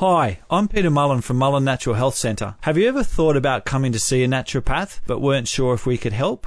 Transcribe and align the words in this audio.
Hi, 0.00 0.40
I'm 0.50 0.66
Peter 0.66 0.88
Mullen 0.88 1.20
from 1.20 1.36
Mullen 1.36 1.64
Natural 1.64 1.94
Health 1.94 2.14
Centre. 2.14 2.54
Have 2.62 2.78
you 2.78 2.88
ever 2.88 3.02
thought 3.02 3.36
about 3.36 3.66
coming 3.66 3.92
to 3.92 3.98
see 3.98 4.24
a 4.24 4.26
naturopath 4.28 5.00
but 5.06 5.18
weren't 5.20 5.46
sure 5.46 5.74
if 5.74 5.84
we 5.84 5.98
could 5.98 6.14
help? 6.14 6.46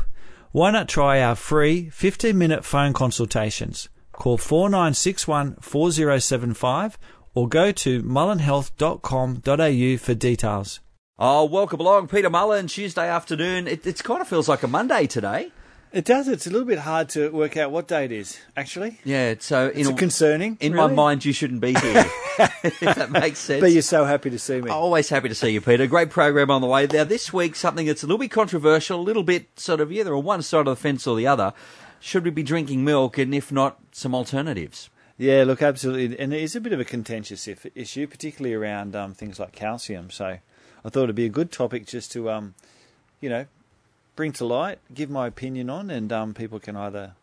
Why 0.51 0.71
not 0.71 0.89
try 0.89 1.21
our 1.21 1.35
free 1.35 1.91
15 1.91 2.35
minute 2.35 2.65
phone 2.65 2.93
consultations? 2.93 3.89
Call 4.11 4.39
4961 4.39 5.57
4075 5.61 6.97
or 7.35 7.47
go 7.47 7.71
to 7.71 8.01
mullenhealth.com.au 8.01 9.97
for 9.97 10.13
details. 10.15 10.79
Oh, 11.19 11.45
welcome 11.45 11.79
along, 11.79 12.07
Peter 12.07 12.31
Mullen. 12.31 12.65
Tuesday 12.65 13.07
afternoon. 13.07 13.67
It, 13.67 13.85
it 13.85 14.03
kind 14.03 14.21
of 14.21 14.27
feels 14.27 14.49
like 14.49 14.63
a 14.63 14.67
Monday 14.67 15.05
today. 15.05 15.51
It 15.91 16.05
does. 16.05 16.27
It's 16.27 16.47
a 16.47 16.49
little 16.49 16.65
bit 16.65 16.79
hard 16.79 17.09
to 17.09 17.29
work 17.29 17.55
out 17.55 17.69
what 17.69 17.87
day 17.87 18.05
it 18.05 18.11
is, 18.11 18.39
actually. 18.57 18.99
Yeah, 19.03 19.35
so 19.37 19.67
It's 19.67 19.87
a- 19.87 19.93
concerning. 19.93 20.57
in 20.59 20.73
really. 20.73 20.87
my 20.87 20.93
mind, 20.93 21.23
you 21.23 21.33
shouldn't 21.33 21.61
be 21.61 21.75
here. 21.75 22.05
if 22.63 22.79
that 22.79 23.11
makes 23.11 23.39
sense. 23.39 23.61
But 23.61 23.71
you're 23.71 23.81
so 23.81 24.05
happy 24.05 24.29
to 24.29 24.39
see 24.39 24.61
me. 24.61 24.69
Always 24.69 25.09
happy 25.09 25.29
to 25.29 25.35
see 25.35 25.49
you, 25.49 25.61
Peter. 25.61 25.87
Great 25.87 26.09
program 26.09 26.49
on 26.51 26.61
the 26.61 26.67
way. 26.67 26.87
Now, 26.87 27.03
this 27.03 27.31
week, 27.31 27.55
something 27.55 27.85
that's 27.85 28.03
a 28.03 28.07
little 28.07 28.17
bit 28.17 28.31
controversial, 28.31 28.99
a 28.99 29.01
little 29.01 29.23
bit 29.23 29.59
sort 29.59 29.79
of 29.79 29.91
either 29.91 30.15
on 30.15 30.23
one 30.23 30.41
side 30.41 30.59
of 30.59 30.65
the 30.65 30.75
fence 30.75 31.05
or 31.07 31.15
the 31.15 31.27
other. 31.27 31.53
Should 31.99 32.25
we 32.25 32.31
be 32.31 32.43
drinking 32.43 32.83
milk, 32.83 33.17
and 33.17 33.33
if 33.33 33.51
not, 33.51 33.79
some 33.91 34.13
alternatives? 34.13 34.89
Yeah, 35.17 35.43
look, 35.45 35.61
absolutely. 35.61 36.19
And 36.19 36.33
it 36.33 36.41
is 36.41 36.55
a 36.55 36.61
bit 36.61 36.73
of 36.73 36.79
a 36.79 36.85
contentious 36.85 37.47
if- 37.47 37.65
issue, 37.75 38.07
particularly 38.07 38.55
around 38.55 38.95
um, 38.95 39.13
things 39.13 39.39
like 39.39 39.53
calcium. 39.53 40.09
So 40.09 40.37
I 40.83 40.89
thought 40.89 41.03
it'd 41.03 41.15
be 41.15 41.25
a 41.25 41.29
good 41.29 41.51
topic 41.51 41.85
just 41.85 42.11
to, 42.13 42.29
um, 42.29 42.55
you 43.21 43.29
know, 43.29 43.45
bring 44.15 44.31
to 44.33 44.45
light, 44.45 44.79
give 44.93 45.09
my 45.09 45.27
opinion 45.27 45.69
on, 45.69 45.89
and 45.89 46.11
um, 46.11 46.33
people 46.33 46.59
can 46.59 46.75
either 46.75 47.13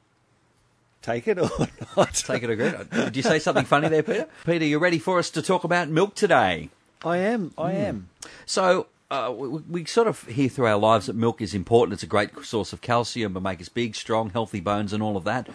take 1.02 1.28
it 1.28 1.38
or 1.38 1.50
not. 1.96 2.14
Take 2.14 2.42
it 2.42 2.50
or 2.50 2.52
agree. 2.52 2.72
Did 3.04 3.16
you 3.16 3.22
say 3.22 3.38
something 3.38 3.64
funny 3.64 3.88
there, 3.88 4.02
Peter? 4.02 4.26
Peter, 4.44 4.64
you 4.64 4.78
ready 4.78 4.98
for 4.98 5.18
us 5.18 5.30
to 5.30 5.42
talk 5.42 5.64
about 5.64 5.88
milk 5.88 6.14
today? 6.14 6.70
I 7.04 7.18
am. 7.18 7.52
I 7.56 7.72
am. 7.72 8.08
So 8.46 8.86
uh, 9.10 9.32
we, 9.36 9.48
we 9.48 9.84
sort 9.84 10.06
of 10.06 10.22
hear 10.26 10.48
through 10.48 10.66
our 10.66 10.78
lives 10.78 11.06
that 11.06 11.16
milk 11.16 11.40
is 11.40 11.54
important. 11.54 11.94
It's 11.94 12.02
a 12.02 12.06
great 12.06 12.30
source 12.44 12.72
of 12.72 12.80
calcium 12.80 13.34
to 13.34 13.40
make 13.40 13.60
us 13.60 13.68
big, 13.68 13.96
strong, 13.96 14.30
healthy 14.30 14.60
bones, 14.60 14.92
and 14.92 15.02
all 15.02 15.16
of 15.16 15.24
that. 15.24 15.48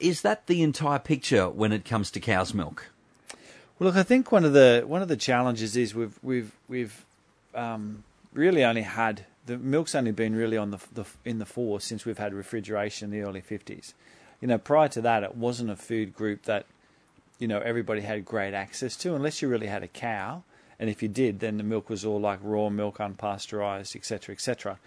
Is 0.00 0.22
that 0.22 0.46
the 0.46 0.62
entire 0.62 0.98
picture 0.98 1.48
when 1.48 1.72
it 1.72 1.84
comes 1.84 2.10
to 2.12 2.20
cow's 2.20 2.52
milk? 2.52 2.90
Well, 3.78 3.88
look, 3.88 3.96
I 3.96 4.02
think 4.02 4.32
one 4.32 4.44
of 4.44 4.52
the 4.52 4.84
one 4.86 5.02
of 5.02 5.08
the 5.08 5.16
challenges 5.16 5.76
is 5.76 5.94
we've 5.94 6.18
we've 6.22 6.52
we've 6.68 7.04
um, 7.54 8.04
really 8.32 8.64
only 8.64 8.82
had 8.82 9.26
the 9.46 9.58
milk's 9.58 9.94
only 9.94 10.12
been 10.12 10.34
really 10.34 10.56
on 10.56 10.70
the, 10.70 10.78
the 10.92 11.04
in 11.24 11.38
the 11.38 11.46
force 11.46 11.84
since 11.84 12.04
we've 12.04 12.18
had 12.18 12.34
refrigeration 12.34 13.12
in 13.12 13.18
the 13.18 13.26
early 13.26 13.40
fifties. 13.40 13.94
You 14.46 14.50
know, 14.50 14.58
prior 14.58 14.86
to 14.90 15.00
that, 15.00 15.24
it 15.24 15.36
wasn't 15.36 15.70
a 15.70 15.74
food 15.74 16.14
group 16.14 16.44
that 16.44 16.66
you 17.40 17.48
know 17.48 17.58
everybody 17.58 18.02
had 18.02 18.24
great 18.24 18.54
access 18.54 18.94
to, 18.98 19.16
unless 19.16 19.42
you 19.42 19.48
really 19.48 19.66
had 19.66 19.82
a 19.82 19.88
cow. 19.88 20.44
And 20.78 20.88
if 20.88 21.02
you 21.02 21.08
did, 21.08 21.40
then 21.40 21.56
the 21.56 21.64
milk 21.64 21.90
was 21.90 22.04
all 22.04 22.20
like 22.20 22.38
raw 22.42 22.68
milk, 22.68 22.98
unpasteurized, 22.98 23.96
etc., 23.96 24.36
etc. 24.36 24.78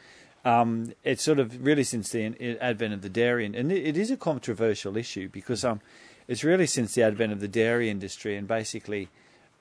Um, 0.46 0.94
it's 1.04 1.22
sort 1.22 1.40
of 1.40 1.62
really 1.62 1.84
since 1.84 2.10
the 2.10 2.58
advent 2.62 2.94
of 2.94 3.02
the 3.02 3.10
dairy, 3.10 3.46
and 3.46 3.54
it, 3.54 3.86
it 3.86 3.98
is 3.98 4.10
a 4.12 4.16
controversial 4.16 4.96
issue 4.96 5.28
because 5.28 5.66
um, 5.66 5.82
it's 6.30 6.46
really 6.46 6.66
since 6.66 6.96
the 6.96 7.04
advent 7.04 7.34
of 7.34 7.42
the 7.42 7.50
dairy 7.50 7.90
industry, 7.90 8.38
and 8.38 8.48
basically, 8.48 9.10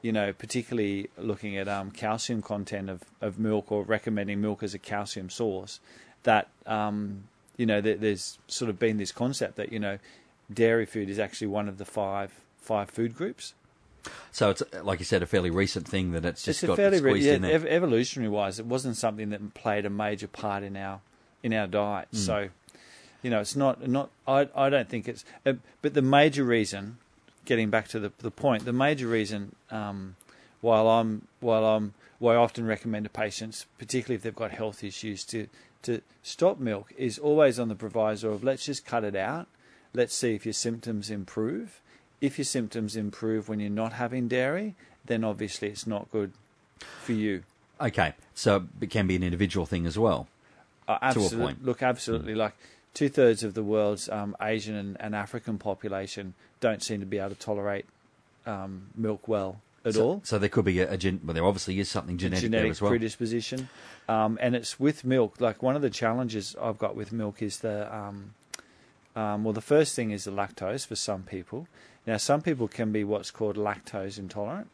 you 0.00 0.12
know, 0.12 0.32
particularly 0.32 1.10
looking 1.18 1.56
at 1.56 1.66
um, 1.66 1.90
calcium 1.90 2.40
content 2.40 2.88
of, 2.88 3.02
of 3.20 3.40
milk 3.40 3.72
or 3.72 3.82
recommending 3.82 4.40
milk 4.40 4.62
as 4.62 4.74
a 4.74 4.78
calcium 4.78 5.28
source, 5.28 5.80
that 6.22 6.46
um, 6.66 7.24
you 7.58 7.66
know, 7.66 7.82
there, 7.82 7.96
there's 7.96 8.38
sort 8.46 8.70
of 8.70 8.78
been 8.78 8.96
this 8.96 9.12
concept 9.12 9.56
that 9.56 9.70
you 9.70 9.78
know, 9.78 9.98
dairy 10.50 10.86
food 10.86 11.10
is 11.10 11.18
actually 11.18 11.48
one 11.48 11.68
of 11.68 11.76
the 11.76 11.84
five 11.84 12.32
five 12.56 12.88
food 12.88 13.14
groups. 13.14 13.52
So 14.32 14.50
it's 14.50 14.62
like 14.82 15.00
you 15.00 15.04
said, 15.04 15.22
a 15.22 15.26
fairly 15.26 15.50
recent 15.50 15.86
thing 15.86 16.12
that 16.12 16.24
it's 16.24 16.42
just 16.42 16.62
it's 16.62 16.68
got 16.68 16.76
fairly 16.76 16.98
squeezed 16.98 17.26
yeah, 17.26 17.34
in 17.34 17.42
there. 17.42 17.52
ev- 17.52 17.66
evolutionary 17.66 18.30
wise, 18.30 18.58
it 18.58 18.64
wasn't 18.64 18.96
something 18.96 19.28
that 19.30 19.52
played 19.52 19.84
a 19.84 19.90
major 19.90 20.28
part 20.28 20.62
in 20.62 20.76
our 20.76 21.00
in 21.42 21.52
our 21.52 21.66
diet. 21.66 22.08
Mm. 22.14 22.16
So, 22.16 22.48
you 23.22 23.30
know, 23.30 23.40
it's 23.40 23.56
not 23.56 23.86
not. 23.86 24.10
I 24.26 24.48
I 24.54 24.70
don't 24.70 24.88
think 24.88 25.08
it's. 25.08 25.24
Uh, 25.44 25.54
but 25.82 25.94
the 25.94 26.02
major 26.02 26.44
reason, 26.44 26.98
getting 27.44 27.70
back 27.70 27.88
to 27.88 27.98
the 27.98 28.12
the 28.18 28.30
point, 28.30 28.64
the 28.64 28.72
major 28.72 29.08
reason, 29.08 29.54
um, 29.70 30.16
while 30.60 30.88
I'm 30.88 31.26
while 31.40 31.64
I'm 31.64 31.94
why 32.18 32.34
I 32.34 32.36
often 32.36 32.66
recommend 32.66 33.04
to 33.04 33.10
patients, 33.10 33.66
particularly 33.78 34.16
if 34.16 34.22
they've 34.22 34.34
got 34.34 34.52
health 34.52 34.82
issues, 34.82 35.24
to 35.24 35.48
to 35.82 36.02
stop 36.22 36.58
milk 36.58 36.92
is 36.96 37.18
always 37.18 37.58
on 37.58 37.68
the 37.68 37.74
proviso 37.74 38.30
of 38.32 38.44
let's 38.44 38.64
just 38.64 38.84
cut 38.84 39.04
it 39.04 39.16
out. 39.16 39.46
Let's 39.94 40.14
see 40.14 40.34
if 40.34 40.44
your 40.44 40.52
symptoms 40.52 41.10
improve. 41.10 41.80
If 42.20 42.38
your 42.38 42.44
symptoms 42.44 42.96
improve 42.96 43.48
when 43.48 43.60
you're 43.60 43.70
not 43.70 43.94
having 43.94 44.28
dairy, 44.28 44.74
then 45.04 45.24
obviously 45.24 45.68
it's 45.68 45.86
not 45.86 46.10
good 46.10 46.32
for 46.78 47.12
you. 47.12 47.42
okay, 47.80 48.14
so 48.34 48.66
it 48.80 48.90
can 48.90 49.06
be 49.06 49.16
an 49.16 49.22
individual 49.22 49.66
thing 49.66 49.86
as 49.86 49.98
well. 49.98 50.28
Uh, 50.86 50.98
absolutely. 51.02 51.56
Look, 51.62 51.82
absolutely. 51.82 52.34
Like 52.34 52.54
two 52.94 53.08
thirds 53.08 53.44
of 53.44 53.54
the 53.54 53.62
world's 53.62 54.08
um, 54.08 54.36
Asian 54.40 54.74
and, 54.74 54.96
and 55.00 55.14
African 55.14 55.58
population 55.58 56.34
don't 56.60 56.82
seem 56.82 57.00
to 57.00 57.06
be 57.06 57.18
able 57.18 57.30
to 57.30 57.36
tolerate 57.36 57.86
um, 58.46 58.88
milk 58.96 59.28
well 59.28 59.60
at 59.88 59.94
so, 59.94 60.04
all. 60.04 60.20
So 60.24 60.38
there 60.38 60.48
could 60.48 60.64
be 60.64 60.80
a, 60.80 60.92
a 60.92 60.96
gen- 60.96 61.20
well, 61.24 61.34
there 61.34 61.44
obviously 61.44 61.80
is 61.80 61.88
something 61.88 62.18
genetic, 62.18 62.50
there 62.50 62.66
as 62.66 62.80
well. 62.80 62.90
predisposition, 62.90 63.68
um, 64.08 64.38
and 64.40 64.54
it's 64.54 64.78
with 64.78 65.04
milk. 65.04 65.40
Like 65.40 65.62
one 65.62 65.76
of 65.76 65.82
the 65.82 65.90
challenges 65.90 66.54
I've 66.60 66.78
got 66.78 66.96
with 66.96 67.12
milk 67.12 67.42
is 67.42 67.58
the 67.58 67.94
um, 67.94 68.34
um, 69.16 69.42
well, 69.42 69.52
the 69.52 69.60
first 69.60 69.96
thing 69.96 70.12
is 70.12 70.24
the 70.24 70.30
lactose 70.30 70.86
for 70.86 70.94
some 70.94 71.24
people. 71.24 71.66
Now, 72.06 72.18
some 72.18 72.40
people 72.40 72.68
can 72.68 72.92
be 72.92 73.02
what's 73.04 73.30
called 73.30 73.56
lactose 73.56 74.18
intolerant, 74.18 74.68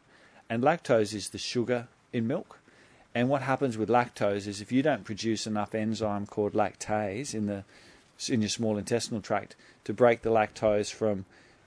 and 0.49 0.61
lactose 0.61 1.13
is 1.13 1.29
the 1.29 1.37
sugar 1.37 1.87
in 2.13 2.27
milk. 2.27 2.59
And 3.15 3.29
what 3.29 3.41
happens 3.41 3.77
with 3.77 3.89
lactose 3.89 4.45
is 4.45 4.61
if 4.61 4.71
you 4.71 4.83
don't 4.83 5.03
produce 5.03 5.47
enough 5.47 5.73
enzyme 5.73 6.25
called 6.25 6.53
lactase 6.53 7.33
in 7.33 7.47
the 7.47 7.63
in 8.29 8.41
your 8.41 8.49
small 8.49 8.77
intestinal 8.77 9.21
tract 9.21 9.55
to 9.83 9.93
break 9.93 10.21
the 10.21 10.29
lactose 10.29 10.93
from 10.93 11.25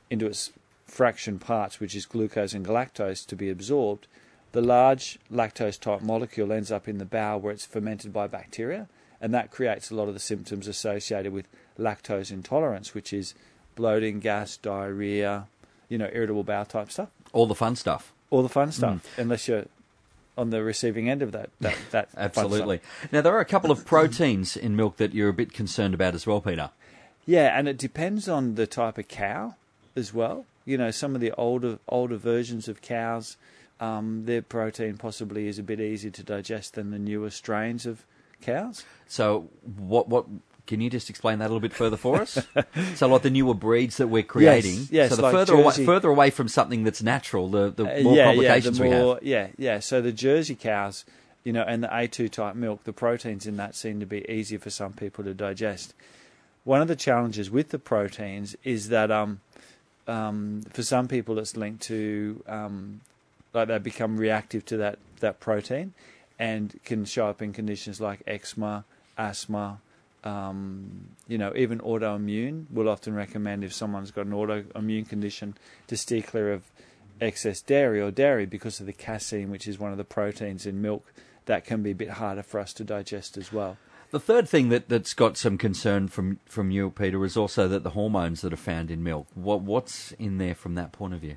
into 0.08 0.26
its 0.26 0.52
fraction 0.88 1.38
parts, 1.38 1.80
which 1.80 1.94
is 1.94 2.06
glucose 2.06 2.52
and 2.52 2.66
galactose, 2.66 3.26
to 3.26 3.36
be 3.36 3.50
absorbed, 3.50 4.06
the 4.52 4.62
large 4.62 5.18
lactose 5.30 5.78
type 5.78 6.00
molecule 6.00 6.52
ends 6.52 6.72
up 6.72 6.88
in 6.88 6.98
the 6.98 7.04
bowel 7.04 7.40
where 7.40 7.52
it's 7.52 7.66
fermented 7.66 8.12
by 8.12 8.26
bacteria, 8.26 8.88
and 9.20 9.32
that 9.34 9.50
creates 9.50 9.90
a 9.90 9.94
lot 9.94 10.08
of 10.08 10.14
the 10.14 10.20
symptoms 10.20 10.66
associated 10.66 11.32
with 11.32 11.46
lactose 11.78 12.30
intolerance, 12.30 12.94
which 12.94 13.12
is 13.12 13.34
bloating, 13.76 14.20
gas, 14.20 14.56
diarrhea, 14.56 15.46
you 15.88 15.98
know, 15.98 16.10
irritable 16.12 16.44
bowel 16.44 16.64
type 16.64 16.90
stuff, 16.90 17.10
All 17.32 17.46
the 17.46 17.54
fun 17.54 17.76
stuff. 17.76 18.12
all 18.30 18.42
the 18.42 18.48
fun 18.48 18.72
stuff, 18.72 19.06
mm. 19.16 19.22
unless 19.22 19.48
you're 19.48 19.66
on 20.36 20.50
the 20.50 20.62
receiving 20.62 21.10
end 21.10 21.20
of 21.20 21.32
that. 21.32 21.50
that, 21.60 21.76
that. 21.90 22.08
Absolutely. 22.16 22.80
Now 23.12 23.20
there 23.20 23.34
are 23.34 23.40
a 23.40 23.44
couple 23.44 23.70
of 23.70 23.84
proteins 23.84 24.56
in 24.56 24.76
milk 24.76 24.96
that 24.96 25.12
you're 25.12 25.28
a 25.28 25.34
bit 25.34 25.52
concerned 25.52 25.94
about 25.94 26.14
as 26.14 26.26
well, 26.26 26.40
Peter. 26.40 26.70
Yeah, 27.26 27.58
and 27.58 27.68
it 27.68 27.76
depends 27.76 28.28
on 28.28 28.54
the 28.54 28.66
type 28.66 28.96
of 28.96 29.08
cow 29.08 29.56
as 29.94 30.14
well. 30.14 30.46
You 30.68 30.76
know, 30.76 30.90
some 30.90 31.14
of 31.14 31.22
the 31.22 31.32
older 31.32 31.78
older 31.88 32.16
versions 32.16 32.68
of 32.68 32.82
cows, 32.82 33.38
um, 33.80 34.26
their 34.26 34.42
protein 34.42 34.98
possibly 34.98 35.48
is 35.48 35.58
a 35.58 35.62
bit 35.62 35.80
easier 35.80 36.10
to 36.10 36.22
digest 36.22 36.74
than 36.74 36.90
the 36.90 36.98
newer 36.98 37.30
strains 37.30 37.86
of 37.86 38.04
cows. 38.42 38.84
So 39.06 39.48
what 39.62 40.08
what 40.10 40.26
can 40.66 40.82
you 40.82 40.90
just 40.90 41.08
explain 41.08 41.38
that 41.38 41.46
a 41.46 41.48
little 41.48 41.60
bit 41.60 41.72
further 41.72 41.96
for 41.96 42.20
us? 42.20 42.46
so 42.96 43.08
like 43.08 43.22
the 43.22 43.30
newer 43.30 43.54
breeds 43.54 43.96
that 43.96 44.08
we're 44.08 44.22
creating. 44.22 44.74
yes, 44.74 44.90
yes 44.90 45.08
so 45.10 45.16
the 45.16 45.22
like 45.22 45.32
further 45.32 45.54
away, 45.54 45.72
further 45.86 46.10
away 46.10 46.28
from 46.28 46.48
something 46.48 46.84
that's 46.84 47.02
natural, 47.02 47.48
the, 47.48 47.70
the 47.70 47.84
Uh, 47.84 48.02
more 48.02 48.16
yeah, 48.16 48.24
complications 48.24 48.78
yeah, 48.78 48.84
the 48.84 48.90
we 48.90 48.94
have. 48.94 49.22
Yeah, 49.22 49.46
yeah. 49.56 49.78
So 49.80 50.02
the 50.02 50.12
Jersey 50.12 50.54
cows, 50.54 51.06
you 51.44 51.54
know, 51.54 51.62
and 51.66 51.82
the 51.82 51.88
A2 51.88 52.30
type 52.30 52.54
milk, 52.56 52.84
the 52.84 52.92
proteins 52.92 53.46
in 53.46 53.56
that 53.56 53.74
seem 53.74 54.00
to 54.00 54.06
be 54.06 54.30
easier 54.30 54.58
for 54.58 54.68
some 54.68 54.92
people 54.92 55.24
to 55.24 55.32
digest. 55.32 55.94
One 56.64 56.82
of 56.82 56.88
the 56.88 56.96
challenges 56.96 57.50
with 57.50 57.70
the 57.70 57.78
proteins 57.78 58.54
is 58.62 58.90
that 58.90 59.10
um, 59.10 59.40
um, 60.08 60.62
for 60.72 60.82
some 60.82 61.06
people 61.06 61.38
it's 61.38 61.56
linked 61.56 61.82
to 61.84 62.42
um, 62.48 63.00
like 63.52 63.68
they 63.68 63.78
become 63.78 64.16
reactive 64.16 64.64
to 64.66 64.76
that 64.78 64.98
that 65.20 65.38
protein, 65.40 65.92
and 66.38 66.78
can 66.84 67.04
show 67.04 67.26
up 67.26 67.42
in 67.42 67.52
conditions 67.52 68.00
like 68.00 68.22
eczema, 68.26 68.84
asthma. 69.16 69.80
Um, 70.24 71.10
you 71.28 71.38
know, 71.38 71.52
even 71.54 71.78
autoimmune. 71.78 72.66
We'll 72.70 72.88
often 72.88 73.14
recommend 73.14 73.62
if 73.62 73.72
someone's 73.72 74.10
got 74.10 74.26
an 74.26 74.32
autoimmune 74.32 75.08
condition 75.08 75.56
to 75.86 75.96
steer 75.96 76.22
clear 76.22 76.52
of 76.52 76.64
excess 77.20 77.60
dairy 77.60 78.00
or 78.00 78.10
dairy 78.10 78.44
because 78.44 78.80
of 78.80 78.86
the 78.86 78.92
casein, 78.92 79.50
which 79.50 79.68
is 79.68 79.78
one 79.78 79.92
of 79.92 79.98
the 79.98 80.04
proteins 80.04 80.66
in 80.66 80.82
milk 80.82 81.12
that 81.46 81.64
can 81.64 81.82
be 81.82 81.92
a 81.92 81.94
bit 81.94 82.10
harder 82.10 82.42
for 82.42 82.60
us 82.60 82.72
to 82.74 82.84
digest 82.84 83.36
as 83.36 83.52
well. 83.52 83.76
The 84.10 84.20
third 84.20 84.48
thing 84.48 84.70
that, 84.70 84.88
that's 84.88 85.12
got 85.12 85.36
some 85.36 85.58
concern 85.58 86.08
from, 86.08 86.38
from 86.46 86.70
you, 86.70 86.90
Peter, 86.90 87.22
is 87.24 87.36
also 87.36 87.68
that 87.68 87.82
the 87.82 87.90
hormones 87.90 88.40
that 88.40 88.52
are 88.54 88.56
found 88.56 88.90
in 88.90 89.02
milk. 89.02 89.26
What 89.34 89.60
what's 89.60 90.12
in 90.12 90.38
there 90.38 90.54
from 90.54 90.74
that 90.76 90.92
point 90.92 91.12
of 91.14 91.20
view? 91.20 91.36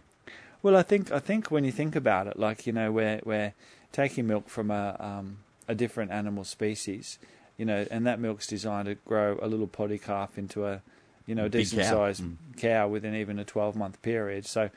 Well, 0.63 0.77
I 0.77 0.83
think 0.83 1.11
I 1.11 1.19
think 1.19 1.51
when 1.51 1.63
you 1.65 1.71
think 1.71 1.95
about 1.95 2.27
it, 2.27 2.39
like 2.39 2.65
you 2.65 2.71
know, 2.73 2.91
we're 2.91 3.19
we're 3.25 3.53
taking 3.91 4.27
milk 4.27 4.47
from 4.47 4.71
a 4.71 4.95
um, 4.99 5.39
a 5.67 5.75
different 5.75 6.11
animal 6.11 6.43
species, 6.45 7.19
you 7.57 7.65
know, 7.65 7.85
and 7.91 8.07
that 8.07 8.19
milk's 8.19 8.47
designed 8.47 8.85
to 8.85 8.95
grow 9.05 9.37
a 9.41 9.47
little 9.47 9.67
poddy 9.67 9.97
calf 9.97 10.37
into 10.37 10.65
a, 10.65 10.81
you 11.25 11.35
know, 11.35 11.45
a 11.45 11.49
decent 11.49 11.81
cow. 11.81 11.89
sized 11.89 12.23
Mm. 12.23 12.35
cow 12.57 12.87
within 12.87 13.15
even 13.15 13.37
a 13.39 13.43
twelve 13.43 13.75
month 13.75 14.01
period. 14.01 14.45
So, 14.45 14.69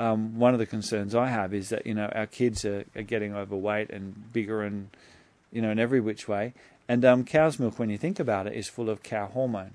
um, 0.00 0.38
one 0.38 0.54
of 0.54 0.58
the 0.58 0.66
concerns 0.66 1.14
I 1.14 1.28
have 1.28 1.54
is 1.54 1.68
that 1.68 1.86
you 1.86 1.94
know 1.94 2.06
our 2.14 2.26
kids 2.26 2.64
are, 2.64 2.84
are 2.96 3.02
getting 3.02 3.32
overweight 3.34 3.90
and 3.90 4.32
bigger 4.32 4.62
and 4.62 4.88
you 5.52 5.62
know 5.62 5.70
in 5.70 5.78
every 5.78 6.00
which 6.00 6.26
way. 6.26 6.52
And 6.88 7.04
um, 7.04 7.24
cow's 7.24 7.58
milk, 7.58 7.78
when 7.78 7.90
you 7.90 7.98
think 7.98 8.18
about 8.18 8.46
it, 8.46 8.54
is 8.54 8.68
full 8.68 8.88
of 8.88 9.02
cow 9.02 9.26
hormone. 9.26 9.74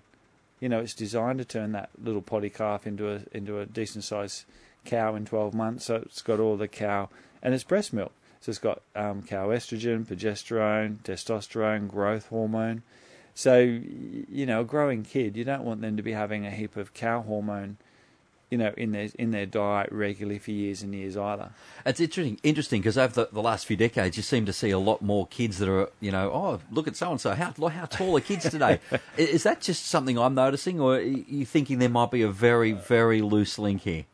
You 0.60 0.68
know, 0.68 0.80
it's 0.80 0.95
designed 0.95 1.39
to 1.39 1.45
turn 1.45 1.71
that 1.74 1.89
little 2.01 2.21
poddy 2.21 2.50
calf 2.50 2.88
into 2.88 3.12
a 3.12 3.21
into 3.31 3.60
a 3.60 3.65
decent 3.65 4.04
sized 4.04 4.45
cow 4.86 5.15
in 5.15 5.25
12 5.25 5.54
months. 5.54 5.86
So 5.86 5.98
it's 5.98 6.21
got 6.21 6.39
all 6.39 6.57
the 6.57 6.68
cow, 6.68 7.10
and 7.42 7.54
it's 7.54 7.63
breast 7.63 7.94
milk. 7.94 8.13
So 8.42 8.50
it's 8.50 8.60
got 8.60 8.81
um, 8.95 9.24
cow 9.24 9.50
estrogen, 9.50 10.06
progesterone, 10.06 10.98
testosterone, 11.04 11.88
growth 11.88 12.27
hormone. 12.27 12.81
So 13.36 13.60
you 13.60 14.45
know, 14.45 14.62
a 14.62 14.65
growing 14.65 15.04
kid, 15.04 15.38
you 15.38 15.44
don't 15.44 15.63
want 15.63 15.81
them 15.81 15.98
to 15.98 16.04
be 16.04 16.13
having 16.13 16.45
a 16.45 16.51
heap 16.51 16.75
of 16.77 16.94
cow 16.94 17.21
hormone 17.21 17.77
you 18.53 18.59
know, 18.59 18.71
in 18.77 18.91
their 18.91 19.09
in 19.17 19.31
their 19.31 19.47
diet 19.47 19.91
regularly 19.91 20.38
for 20.38 20.51
years 20.51 20.83
and 20.83 20.94
years 20.94 21.17
either. 21.17 21.50
It's 21.88 22.00
interesting, 22.00 22.39
interesting 22.44 22.81
because 22.81 23.00
over 23.00 23.11
the, 23.11 23.29
the, 23.31 23.41
last 23.41 23.65
few 23.65 23.75
decades, 23.75 24.15
you 24.15 24.21
seem 24.21 24.45
to 24.45 24.53
see 24.53 24.69
a 24.69 24.77
lot 24.77 25.01
more 25.01 25.25
kids 25.25 25.57
that 25.57 25.67
are, 25.67 25.89
you 26.00 26.11
know, 26.11 26.29
oh, 26.31 26.59
look 26.69 26.88
at 26.88 26.95
so 26.95 27.09
and 27.09 27.19
so. 27.19 27.33
How 27.33 27.51
how 27.67 27.85
tall 27.85 28.15
are 28.15 28.21
kids 28.21 28.47
today? 28.47 28.79
Is 29.17 29.41
that 29.41 29.61
just 29.61 29.88
something 29.88 30.19
I'm 30.19 30.35
noticing, 30.35 30.79
or 30.79 30.97
are 30.97 31.01
you 31.01 31.47
thinking 31.47 31.79
there 31.79 31.89
might 31.89 32.11
be 32.11 32.21
a 32.21 32.29
very 32.29 32.73
very 32.73 33.23
loose 33.23 33.57
link 33.57 33.81
here? 33.81 34.05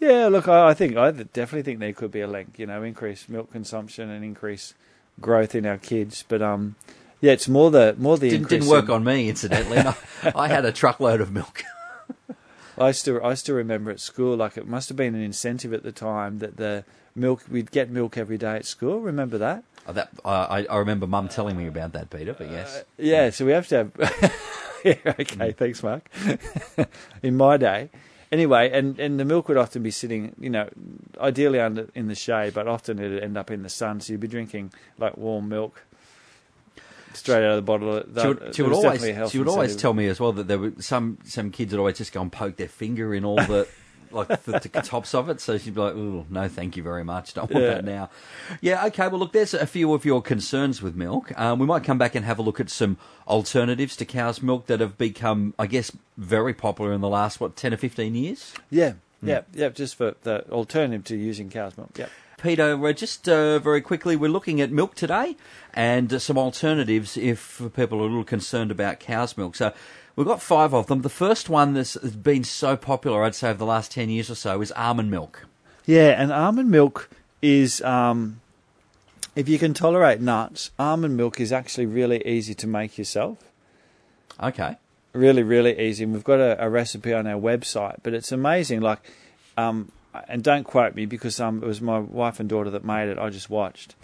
Yeah, 0.00 0.28
look, 0.28 0.48
I, 0.48 0.70
I 0.70 0.74
think 0.74 0.96
I 0.96 1.10
definitely 1.10 1.64
think 1.64 1.80
there 1.80 1.92
could 1.92 2.12
be 2.12 2.22
a 2.22 2.26
link. 2.26 2.58
You 2.58 2.64
know, 2.64 2.82
increase 2.82 3.28
milk 3.28 3.52
consumption 3.52 4.08
and 4.08 4.24
increase 4.24 4.72
growth 5.20 5.54
in 5.54 5.66
our 5.66 5.78
kids, 5.78 6.24
but 6.26 6.40
um. 6.40 6.76
Yeah, 7.20 7.32
it's 7.32 7.46
more 7.46 7.70
the 7.70 7.94
more 7.98 8.16
the 8.16 8.30
didn't, 8.30 8.48
didn't 8.48 8.68
work 8.68 8.86
in... 8.86 8.90
on 8.90 9.04
me 9.04 9.28
incidentally. 9.28 9.84
I 10.34 10.48
had 10.48 10.64
a 10.64 10.72
truckload 10.72 11.20
of 11.20 11.30
milk. 11.30 11.62
I 12.82 12.92
still 12.92 13.24
I 13.24 13.34
still 13.34 13.54
remember 13.54 13.90
at 13.90 14.00
school, 14.00 14.36
like 14.36 14.56
it 14.56 14.66
must 14.66 14.88
have 14.88 14.96
been 14.96 15.14
an 15.14 15.22
incentive 15.22 15.72
at 15.72 15.82
the 15.82 15.92
time 15.92 16.38
that 16.38 16.56
the 16.56 16.84
milk 17.14 17.44
we'd 17.50 17.70
get 17.70 17.90
milk 17.90 18.16
every 18.16 18.38
day 18.38 18.56
at 18.56 18.64
school. 18.64 19.00
Remember 19.00 19.38
that? 19.38 19.64
Oh, 19.86 19.92
that 19.92 20.10
uh, 20.24 20.46
I, 20.48 20.64
I 20.66 20.76
remember 20.78 21.06
Mum 21.06 21.28
telling 21.28 21.56
me 21.56 21.66
about 21.66 21.92
that, 21.92 22.10
Peter. 22.10 22.34
But 22.34 22.50
yes, 22.50 22.78
uh, 22.78 22.82
yeah. 22.98 23.30
So 23.30 23.44
we 23.44 23.52
have 23.52 23.68
to 23.68 23.76
have. 23.76 24.32
yeah, 24.84 25.14
okay. 25.20 25.52
Thanks, 25.52 25.82
Mark. 25.82 26.08
in 27.22 27.36
my 27.36 27.56
day, 27.56 27.90
anyway, 28.30 28.70
and 28.70 28.98
and 28.98 29.18
the 29.18 29.24
milk 29.24 29.48
would 29.48 29.56
often 29.56 29.82
be 29.82 29.90
sitting, 29.90 30.34
you 30.38 30.50
know, 30.50 30.68
ideally 31.18 31.60
under 31.60 31.88
in 31.94 32.08
the 32.08 32.14
shade, 32.14 32.54
but 32.54 32.68
often 32.68 32.98
it'd 32.98 33.22
end 33.22 33.36
up 33.36 33.50
in 33.50 33.62
the 33.62 33.68
sun. 33.68 34.00
So 34.00 34.12
you'd 34.12 34.20
be 34.20 34.28
drinking 34.28 34.72
like 34.98 35.16
warm 35.16 35.48
milk 35.48 35.84
straight 37.14 37.44
out 37.44 37.52
of 37.52 37.56
the 37.56 37.62
bottle. 37.62 38.02
That, 38.06 38.22
she 38.22 38.28
would, 38.28 38.54
she 38.56 38.62
would 38.62 38.72
always 38.72 39.30
she 39.30 39.38
would 39.38 39.48
always 39.48 39.76
tell 39.76 39.94
me 39.94 40.06
as 40.08 40.20
well 40.20 40.32
that 40.32 40.48
there 40.48 40.58
were 40.58 40.72
some 40.80 41.18
some 41.24 41.50
kids 41.50 41.72
would 41.72 41.78
always 41.78 41.98
just 41.98 42.12
go 42.12 42.20
and 42.20 42.30
poke 42.30 42.56
their 42.56 42.68
finger 42.68 43.14
in 43.14 43.24
all 43.24 43.36
the. 43.36 43.68
like 44.12 44.28
the, 44.44 44.52
the, 44.52 44.68
tops 44.82 45.14
of 45.14 45.30
it, 45.30 45.40
so 45.40 45.56
she'd 45.56 45.74
be 45.74 45.80
like, 45.80 45.94
"Oh, 45.94 46.26
no, 46.28 46.46
thank 46.46 46.76
you 46.76 46.82
very 46.82 47.02
much. 47.02 47.32
Don't 47.32 47.50
want 47.50 47.64
yeah. 47.64 47.74
that 47.74 47.84
now." 47.86 48.10
Yeah, 48.60 48.84
okay. 48.86 49.08
Well, 49.08 49.18
look, 49.18 49.32
there's 49.32 49.54
a 49.54 49.66
few 49.66 49.94
of 49.94 50.04
your 50.04 50.20
concerns 50.20 50.82
with 50.82 50.94
milk. 50.94 51.32
Um, 51.40 51.58
we 51.58 51.66
might 51.66 51.82
come 51.82 51.96
back 51.96 52.14
and 52.14 52.24
have 52.26 52.38
a 52.38 52.42
look 52.42 52.60
at 52.60 52.68
some 52.68 52.98
alternatives 53.26 53.96
to 53.96 54.04
cow's 54.04 54.42
milk 54.42 54.66
that 54.66 54.80
have 54.80 54.98
become, 54.98 55.54
I 55.58 55.66
guess, 55.66 55.92
very 56.18 56.52
popular 56.52 56.92
in 56.92 57.00
the 57.00 57.08
last 57.08 57.40
what 57.40 57.56
ten 57.56 57.72
or 57.72 57.78
fifteen 57.78 58.14
years. 58.14 58.52
Yeah, 58.70 58.90
mm. 58.90 59.28
yeah, 59.28 59.40
yeah. 59.54 59.70
Just 59.70 59.96
for 59.96 60.14
the 60.24 60.46
alternative 60.50 61.04
to 61.04 61.16
using 61.16 61.48
cow's 61.48 61.76
milk. 61.76 61.98
Yeah. 61.98 62.08
Peter, 62.42 62.76
we're 62.76 62.92
just 62.92 63.28
uh, 63.28 63.60
very 63.60 63.80
quickly, 63.80 64.16
we're 64.16 64.28
looking 64.28 64.60
at 64.60 64.72
milk 64.72 64.96
today 64.96 65.36
and 65.72 66.12
uh, 66.12 66.18
some 66.18 66.36
alternatives 66.36 67.16
if 67.16 67.62
people 67.76 67.98
are 67.98 68.02
a 68.02 68.06
little 68.08 68.24
concerned 68.24 68.72
about 68.72 68.98
cow's 68.98 69.36
milk. 69.36 69.54
So 69.54 69.72
we've 70.16 70.26
got 70.26 70.42
five 70.42 70.74
of 70.74 70.88
them. 70.88 71.02
The 71.02 71.08
first 71.08 71.48
one 71.48 71.74
that's 71.74 71.96
been 71.96 72.42
so 72.42 72.76
popular, 72.76 73.22
I'd 73.22 73.36
say, 73.36 73.50
over 73.50 73.58
the 73.58 73.64
last 73.64 73.92
10 73.92 74.10
years 74.10 74.28
or 74.28 74.34
so 74.34 74.60
is 74.60 74.72
almond 74.72 75.08
milk. 75.08 75.46
Yeah, 75.86 76.20
and 76.20 76.32
almond 76.32 76.68
milk 76.68 77.08
is, 77.40 77.80
um, 77.82 78.40
if 79.36 79.48
you 79.48 79.60
can 79.60 79.72
tolerate 79.72 80.20
nuts, 80.20 80.72
almond 80.80 81.16
milk 81.16 81.38
is 81.38 81.52
actually 81.52 81.86
really 81.86 82.26
easy 82.26 82.54
to 82.56 82.66
make 82.66 82.98
yourself. 82.98 83.38
Okay. 84.42 84.78
Really, 85.12 85.44
really 85.44 85.78
easy. 85.78 86.02
And 86.02 86.12
we've 86.12 86.24
got 86.24 86.40
a, 86.40 86.64
a 86.64 86.68
recipe 86.68 87.12
on 87.12 87.28
our 87.28 87.40
website, 87.40 87.98
but 88.02 88.14
it's 88.14 88.32
amazing. 88.32 88.80
Like, 88.80 88.98
um, 89.56 89.92
and 90.28 90.42
don't 90.42 90.64
quote 90.64 90.94
me 90.94 91.06
because 91.06 91.40
um, 91.40 91.62
it 91.62 91.66
was 91.66 91.80
my 91.80 91.98
wife 91.98 92.40
and 92.40 92.48
daughter 92.48 92.70
that 92.70 92.84
made 92.84 93.08
it. 93.08 93.18
I 93.18 93.30
just 93.30 93.50
watched. 93.50 93.94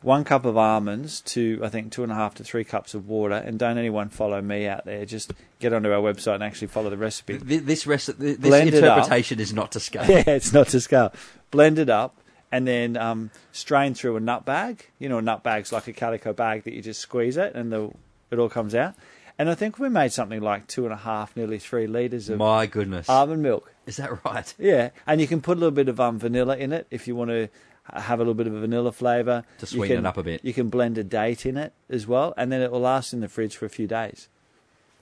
One 0.00 0.24
cup 0.24 0.44
of 0.44 0.56
almonds 0.56 1.20
to 1.20 1.60
I 1.62 1.68
think 1.68 1.92
two 1.92 2.02
and 2.02 2.10
a 2.10 2.16
half 2.16 2.34
to 2.36 2.44
three 2.44 2.64
cups 2.64 2.94
of 2.94 3.08
water, 3.08 3.36
and 3.36 3.58
don't 3.58 3.78
anyone 3.78 4.08
follow 4.08 4.42
me 4.42 4.66
out 4.66 4.84
there. 4.84 5.04
Just 5.04 5.32
get 5.60 5.72
onto 5.72 5.92
our 5.92 6.00
website 6.00 6.34
and 6.34 6.42
actually 6.42 6.68
follow 6.68 6.90
the 6.90 6.96
recipe. 6.96 7.36
This 7.36 7.84
reci- 7.84 8.16
this 8.18 8.36
Blend 8.38 8.74
interpretation 8.74 9.38
is 9.38 9.52
not 9.52 9.72
to 9.72 9.80
scale. 9.80 10.04
Yeah, 10.10 10.24
it's 10.26 10.52
not 10.52 10.68
to 10.68 10.80
scale. 10.80 11.12
Blend 11.52 11.78
it 11.78 11.88
up, 11.88 12.18
and 12.50 12.66
then 12.66 12.96
um, 12.96 13.30
strain 13.52 13.94
through 13.94 14.16
a 14.16 14.20
nut 14.20 14.44
bag. 14.44 14.86
You 14.98 15.08
know, 15.08 15.18
a 15.18 15.22
nut 15.22 15.44
bag's 15.44 15.70
like 15.70 15.86
a 15.86 15.92
calico 15.92 16.32
bag 16.32 16.64
that 16.64 16.72
you 16.74 16.82
just 16.82 17.00
squeeze 17.00 17.36
it, 17.36 17.54
and 17.54 17.72
the, 17.72 17.92
it 18.32 18.40
all 18.40 18.48
comes 18.48 18.74
out. 18.74 18.94
And 19.38 19.50
I 19.50 19.54
think 19.54 19.78
we 19.78 19.88
made 19.88 20.12
something 20.12 20.40
like 20.40 20.66
two 20.66 20.84
and 20.84 20.92
a 20.92 20.96
half, 20.96 21.36
nearly 21.36 21.58
three 21.58 21.86
litres 21.86 22.28
of 22.28 22.38
my 22.38 22.66
goodness 22.66 23.08
almond 23.08 23.42
milk. 23.42 23.72
Is 23.86 23.96
that 23.96 24.24
right? 24.24 24.54
Yeah, 24.58 24.90
and 25.06 25.20
you 25.20 25.26
can 25.26 25.40
put 25.40 25.56
a 25.56 25.60
little 25.60 25.70
bit 25.72 25.88
of 25.88 25.98
um, 25.98 26.18
vanilla 26.18 26.56
in 26.56 26.72
it 26.72 26.86
if 26.90 27.08
you 27.08 27.16
want 27.16 27.30
to 27.30 27.48
have 27.92 28.20
a 28.20 28.22
little 28.22 28.34
bit 28.34 28.46
of 28.46 28.54
a 28.54 28.60
vanilla 28.60 28.92
flavour 28.92 29.44
to 29.58 29.66
sweeten 29.66 29.96
can, 29.96 30.06
it 30.06 30.08
up 30.08 30.16
a 30.16 30.22
bit. 30.22 30.44
You 30.44 30.52
can 30.52 30.68
blend 30.68 30.98
a 30.98 31.04
date 31.04 31.44
in 31.46 31.56
it 31.56 31.72
as 31.88 32.06
well, 32.06 32.34
and 32.36 32.52
then 32.52 32.60
it 32.60 32.70
will 32.70 32.80
last 32.80 33.12
in 33.12 33.20
the 33.20 33.28
fridge 33.28 33.56
for 33.56 33.66
a 33.66 33.70
few 33.70 33.86
days. 33.86 34.28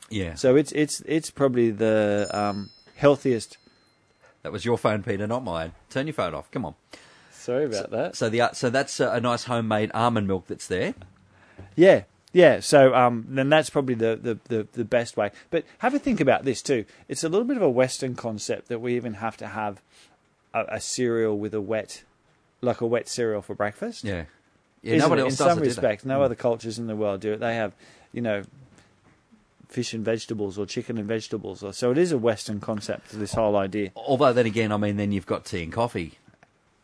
Yeah. 0.08 0.34
So 0.34 0.56
it's 0.56 0.72
it's 0.72 1.00
it's 1.02 1.30
probably 1.30 1.70
the 1.70 2.28
um, 2.32 2.70
healthiest. 2.96 3.58
That 4.42 4.52
was 4.52 4.64
your 4.64 4.78
phone, 4.78 5.02
Peter, 5.02 5.26
not 5.26 5.44
mine. 5.44 5.72
Turn 5.90 6.06
your 6.06 6.14
phone 6.14 6.34
off. 6.34 6.50
Come 6.50 6.64
on. 6.64 6.74
Sorry 7.30 7.66
about 7.66 7.90
so, 7.90 7.96
that. 7.96 8.16
So 8.16 8.28
the 8.28 8.50
so 8.52 8.70
that's 8.70 9.00
a 9.00 9.20
nice 9.20 9.44
homemade 9.44 9.90
almond 9.94 10.26
milk 10.26 10.46
that's 10.46 10.66
there. 10.66 10.94
Yeah, 11.76 12.04
yeah, 12.32 12.60
so 12.60 12.94
um, 12.94 13.26
then 13.28 13.48
that's 13.48 13.70
probably 13.70 13.94
the, 13.94 14.18
the, 14.20 14.38
the, 14.44 14.68
the, 14.72 14.84
best 14.84 15.16
way. 15.16 15.30
But 15.50 15.64
have 15.78 15.94
a 15.94 15.98
think 15.98 16.20
about 16.20 16.44
this 16.44 16.62
too. 16.62 16.84
It's 17.08 17.24
a 17.24 17.28
little 17.28 17.46
bit 17.46 17.56
of 17.56 17.62
a 17.62 17.70
Western 17.70 18.14
concept 18.14 18.68
that 18.68 18.80
we 18.80 18.94
even 18.94 19.14
have 19.14 19.36
to 19.38 19.48
have 19.48 19.82
a, 20.54 20.64
a 20.68 20.80
cereal 20.80 21.36
with 21.36 21.54
a 21.54 21.60
wet, 21.60 22.04
like 22.60 22.80
a 22.80 22.86
wet 22.86 23.08
cereal 23.08 23.42
for 23.42 23.54
breakfast. 23.54 24.04
Yeah, 24.04 24.24
yeah. 24.82 24.94
Isn't 24.94 25.08
nobody 25.08 25.22
it? 25.22 25.24
else 25.24 25.40
in 25.40 25.44
does 25.44 25.54
some 25.54 25.62
it, 25.62 25.66
respects. 25.66 26.04
No 26.04 26.20
mm. 26.20 26.24
other 26.24 26.36
cultures 26.36 26.78
in 26.78 26.86
the 26.86 26.96
world 26.96 27.20
do 27.20 27.32
it. 27.32 27.40
They 27.40 27.56
have, 27.56 27.72
you 28.12 28.22
know, 28.22 28.44
fish 29.66 29.92
and 29.92 30.04
vegetables 30.04 30.56
or 30.56 30.66
chicken 30.66 30.98
and 30.98 31.08
vegetables. 31.08 31.64
So 31.76 31.90
it 31.90 31.98
is 31.98 32.12
a 32.12 32.18
Western 32.18 32.60
concept. 32.60 33.10
This 33.10 33.32
whole 33.32 33.56
idea. 33.56 33.90
Although 33.96 34.32
then 34.32 34.46
again, 34.46 34.70
I 34.70 34.76
mean, 34.76 34.96
then 34.96 35.10
you've 35.10 35.26
got 35.26 35.44
tea 35.44 35.64
and 35.64 35.72
coffee 35.72 36.18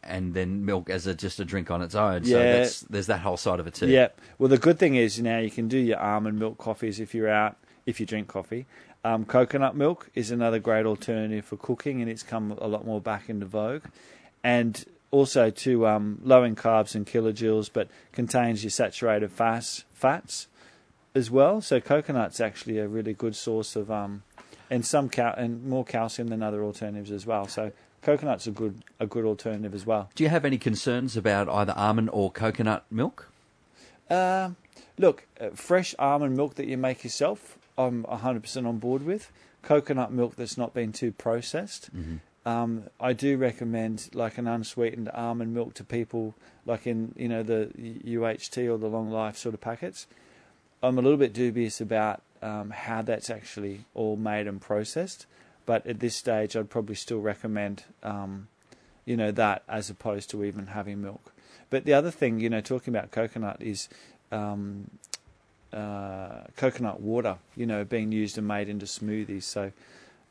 and 0.07 0.35
then 0.35 0.65
milk 0.65 0.91
as 0.91 1.07
a 1.07 1.15
just 1.15 1.41
a 1.41 1.45
drink 1.45 1.71
on 1.71 1.83
its 1.83 1.95
own. 1.95 2.25
Yeah. 2.25 2.65
So 2.65 2.87
there's 2.89 3.07
that 3.07 3.21
whole 3.21 3.37
side 3.37 3.61
of 3.61 3.67
it 3.67 3.75
too. 3.75 3.89
Yeah. 3.89 4.09
Well, 4.39 4.49
the 4.49 4.59
good 4.59 4.79
thing 4.79 4.95
is 4.97 5.21
now 5.21 5.39
you 5.39 5.51
can 5.51 5.69
do 5.69 5.79
your 5.79 5.99
almond 5.99 6.39
milk 6.39 6.59
coffees 6.59 7.01
if 7.01 7.15
you're 7.15 7.31
out, 7.31 7.57
if 7.85 8.01
you 8.01 8.07
drink 8.07 8.29
coffee. 8.29 8.67
Um, 9.05 9.25
coconut 9.25 9.77
milk 9.77 10.11
is 10.15 10.31
another 10.31 10.59
great 10.59 10.85
alternative 10.85 11.45
for 11.45 11.57
cooking, 11.57 12.01
and 12.01 12.11
it's 12.11 12.23
come 12.23 12.57
a 12.59 12.67
lot 12.67 12.85
more 12.85 13.01
back 13.01 13.29
into 13.29 13.47
vogue. 13.47 13.85
And 14.43 14.85
also 15.11 15.51
to 15.51 15.87
um, 15.87 16.21
low 16.23 16.43
in 16.43 16.57
carbs 16.57 16.95
and 16.95 17.07
kilojoules, 17.07 17.71
but 17.73 17.89
contains 18.13 18.65
your 18.65 18.71
saturated 18.71 19.31
fats, 19.31 19.85
fats 19.93 20.49
as 21.15 21.31
well. 21.31 21.61
So 21.61 21.81
coconut's 21.81 22.41
actually 22.41 22.79
a 22.79 22.89
really 22.89 23.15
good 23.15 23.37
source 23.37 23.77
of 23.77 23.91
um, 23.91 24.23
and 24.71 24.85
some 24.85 25.09
cal- 25.09 25.35
and 25.35 25.65
more 25.65 25.85
calcium 25.85 26.29
than 26.29 26.43
other 26.43 26.63
alternatives 26.63 27.11
as 27.11 27.25
well. 27.27 27.47
So 27.47 27.73
coconut's 28.07 28.47
a 28.47 28.53
good 28.53 28.85
a 29.01 29.07
good 29.07 29.25
alternative 29.25 29.75
as 29.75 29.85
well. 29.85 30.09
Do 30.15 30.23
you 30.23 30.31
have 30.31 30.45
any 30.45 30.59
concerns 30.59 31.17
about 31.17 31.49
either 31.49 31.75
almond 31.77 32.11
or 32.13 32.31
coconut 32.31 32.85
milk? 32.91 33.29
Uh, 34.09 34.51
look, 34.97 35.27
fresh 35.55 35.95
almond 35.99 36.37
milk 36.37 36.55
that 36.55 36.69
you 36.69 36.77
make 36.77 37.03
yourself, 37.03 37.59
I'm 37.77 38.05
100% 38.05 38.67
on 38.67 38.79
board 38.79 39.05
with. 39.05 39.33
Coconut 39.63 40.13
milk 40.13 40.37
that's 40.37 40.57
not 40.57 40.73
been 40.73 40.93
too 40.93 41.11
processed. 41.11 41.91
Mm-hmm. 41.95 42.17
Um, 42.49 42.85
I 43.01 43.13
do 43.13 43.37
recommend 43.37 44.11
like 44.15 44.39
an 44.39 44.47
unsweetened 44.47 45.11
almond 45.13 45.53
milk 45.53 45.75
to 45.75 45.85
people, 45.85 46.35
like 46.65 46.87
in 46.87 47.13
you 47.17 47.29
know 47.29 47.43
the 47.43 47.73
UHT 48.07 48.73
or 48.73 48.79
the 48.79 48.87
long 48.87 49.11
life 49.11 49.37
sort 49.37 49.55
of 49.55 49.61
packets. 49.61 50.07
I'm 50.81 50.97
a 50.97 51.03
little 51.03 51.19
bit 51.19 51.33
dubious 51.33 51.81
about 51.81 52.23
um, 52.41 52.71
how 52.71 53.03
that's 53.03 53.31
actually 53.31 53.81
all 53.95 54.17
made 54.17 54.47
and 54.47 54.61
processed. 54.61 55.27
But 55.67 55.87
at 55.87 56.01
this 56.01 56.15
stage, 56.15 56.57
I'd 56.57 56.71
probably 56.71 56.95
still 56.95 57.21
recommend, 57.21 57.85
um, 58.03 58.49
you 59.05 59.17
know, 59.17 59.33
that 59.33 59.63
as 59.69 59.91
opposed 59.91 60.31
to 60.31 60.45
even 60.45 60.69
having 60.69 61.03
milk. 61.03 61.33
But 61.69 61.85
the 61.85 61.93
other 61.93 62.13
thing, 62.13 62.41
you 62.41 62.49
know, 62.49 62.61
talking 62.61 62.95
about 62.95 63.11
coconut 63.11 63.61
is 63.61 63.89
um, 64.31 64.91
uh, 65.73 66.45
coconut 66.57 67.01
water, 67.01 67.39
you 67.57 67.67
know, 67.67 67.85
being 67.85 68.13
used 68.13 68.39
and 68.39 68.47
made 68.47 68.69
into 68.69 68.87
smoothies. 68.87 69.43
So 69.43 69.73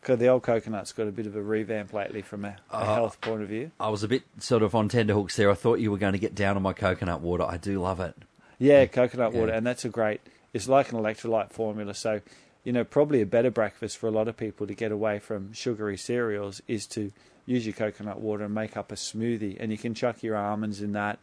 the 0.05 0.27
old 0.27 0.43
coconut's 0.43 0.93
got 0.93 1.07
a 1.07 1.11
bit 1.11 1.25
of 1.25 1.35
a 1.35 1.41
revamp 1.41 1.91
lately 1.91 2.21
from 2.21 2.45
a, 2.45 2.57
a 2.71 2.75
uh, 2.75 2.95
health 2.95 3.19
point 3.21 3.41
of 3.41 3.49
view. 3.49 3.71
I 3.79 3.89
was 3.89 4.03
a 4.03 4.07
bit 4.07 4.23
sort 4.39 4.61
of 4.61 4.75
on 4.75 4.87
tenterhooks 4.87 5.35
there. 5.35 5.49
I 5.49 5.55
thought 5.55 5.79
you 5.79 5.91
were 5.91 5.97
going 5.97 6.13
to 6.13 6.19
get 6.19 6.35
down 6.35 6.55
on 6.55 6.61
my 6.61 6.73
coconut 6.73 7.21
water. 7.21 7.43
I 7.43 7.57
do 7.57 7.81
love 7.81 7.99
it. 7.99 8.15
Yeah, 8.59 8.85
coconut 8.85 9.33
yeah. 9.33 9.39
water, 9.39 9.51
and 9.51 9.65
that's 9.65 9.83
a 9.83 9.89
great. 9.89 10.21
It's 10.53 10.69
like 10.69 10.91
an 10.91 10.97
electrolyte 10.97 11.51
formula. 11.51 11.93
So 11.93 12.21
you 12.65 12.73
know, 12.73 12.83
probably 12.83 13.21
a 13.21 13.25
better 13.25 13.51
breakfast 13.51 13.97
for 13.97 14.07
a 14.07 14.11
lot 14.11 14.27
of 14.27 14.35
people 14.35 14.67
to 14.67 14.73
get 14.73 14.91
away 14.91 15.19
from 15.19 15.53
sugary 15.53 15.95
cereals 15.95 16.61
is 16.67 16.85
to 16.87 17.13
use 17.45 17.65
your 17.65 17.73
coconut 17.73 18.19
water 18.19 18.43
and 18.43 18.55
make 18.55 18.75
up 18.75 18.91
a 18.91 18.95
smoothie, 18.95 19.55
and 19.59 19.71
you 19.71 19.77
can 19.77 19.93
chuck 19.93 20.23
your 20.23 20.35
almonds 20.35 20.81
in 20.81 20.91
that, 20.93 21.19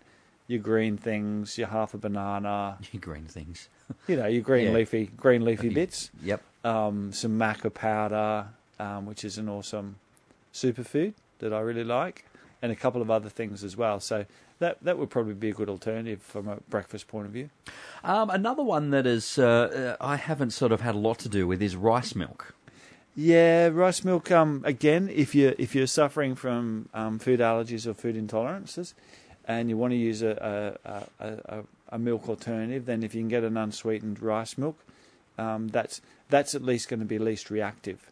your 0.46 0.61
green 0.61 0.96
things, 0.96 1.58
your 1.58 1.66
half 1.66 1.94
a 1.94 1.99
banana, 1.99 2.78
your 2.92 3.00
green 3.00 3.25
things, 3.25 3.68
you 4.08 4.16
know, 4.16 4.26
your 4.26 4.42
green 4.42 4.68
yeah. 4.68 4.72
leafy 4.72 5.06
green 5.16 5.44
leafy 5.44 5.68
bits. 5.68 6.11
Yep. 6.22 6.40
Um, 6.64 7.12
some 7.12 7.37
maca 7.38 7.75
powder, 7.75 8.46
um, 8.78 9.04
which 9.04 9.25
is 9.25 9.37
an 9.37 9.49
awesome 9.49 9.96
superfood 10.54 11.14
that 11.40 11.52
I 11.52 11.58
really 11.58 11.82
like, 11.82 12.25
and 12.62 12.70
a 12.70 12.76
couple 12.76 13.02
of 13.02 13.11
other 13.11 13.28
things 13.28 13.64
as 13.64 13.76
well. 13.76 13.99
So 13.99 14.26
that 14.62 14.83
that 14.83 14.97
would 14.99 15.11
probably 15.11 15.35
be 15.35 15.50
a 15.50 15.52
good 15.52 15.69
alternative 15.69 16.23
from 16.23 16.49
a 16.49 16.57
breakfast 16.71 17.09
point 17.09 17.26
of 17.26 17.33
view. 17.33 17.50
Um, 18.04 18.31
another 18.31 18.62
one 18.62 18.90
that 18.90 19.07
is 19.07 19.38
uh, 19.38 19.97
uh, 20.00 20.04
I 20.12 20.16
haven't 20.16 20.52
sort 20.52 20.73
of 20.73 20.81
had 20.81 20.95
a 20.95 20.99
lot 20.99 21.19
to 21.21 21.28
do 21.28 21.47
with 21.47 21.61
is 21.61 21.76
rice 21.76 22.14
milk. 22.14 22.54
Yeah, 23.14 23.69
rice 23.69 24.04
milk. 24.04 24.31
Um, 24.31 24.62
again, 24.64 25.11
if 25.12 25.35
you 25.35 25.54
if 25.59 25.75
you're 25.75 25.87
suffering 25.87 26.35
from 26.35 26.88
um, 26.95 27.19
food 27.19 27.40
allergies 27.40 27.87
or 27.87 27.95
food 27.95 28.16
intolerances, 28.16 28.95
and 29.45 29.69
you 29.69 29.76
want 29.76 29.90
to 29.90 29.99
use 29.99 30.23
a 30.23 30.78
a, 30.85 31.02
a, 31.21 31.64
a 31.90 31.99
milk 31.99 32.28
alternative, 32.28 32.87
then 32.87 33.02
if 33.02 33.14
you 33.14 33.21
can 33.21 33.28
get 33.28 33.45
an 33.45 33.57
unsweetened 33.57 34.23
rice 34.23 34.57
milk, 34.57 34.78
um, 35.38 35.69
that's 35.69 36.00
that's 36.31 36.54
at 36.54 36.62
least 36.62 36.88
going 36.88 37.00
to 37.00 37.07
be 37.07 37.19
least 37.19 37.50
reactive. 37.50 38.11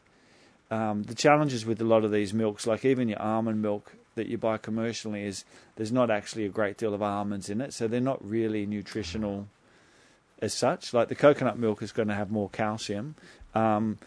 Um, 0.70 1.04
the 1.04 1.14
challenges 1.14 1.64
with 1.64 1.80
a 1.80 1.84
lot 1.84 2.04
of 2.04 2.12
these 2.12 2.34
milks, 2.34 2.66
like 2.66 2.84
even 2.84 3.08
your 3.08 3.20
almond 3.20 3.60
milk, 3.62 3.94
that 4.14 4.26
you 4.26 4.38
buy 4.38 4.56
commercially 4.58 5.24
is 5.24 5.44
there's 5.76 5.92
not 5.92 6.10
actually 6.10 6.44
a 6.44 6.48
great 6.48 6.76
deal 6.76 6.94
of 6.94 7.02
almonds 7.02 7.48
in 7.48 7.60
it, 7.60 7.72
so 7.72 7.88
they're 7.88 8.00
not 8.00 8.26
really 8.26 8.66
nutritional 8.66 9.48
as 10.40 10.54
such. 10.54 10.92
Like 10.92 11.08
the 11.08 11.14
coconut 11.14 11.58
milk 11.58 11.82
is 11.82 11.92
going 11.92 12.08
to 12.08 12.14
have 12.14 12.30
more 12.30 12.48
calcium. 12.48 13.14
Um, 13.54 13.98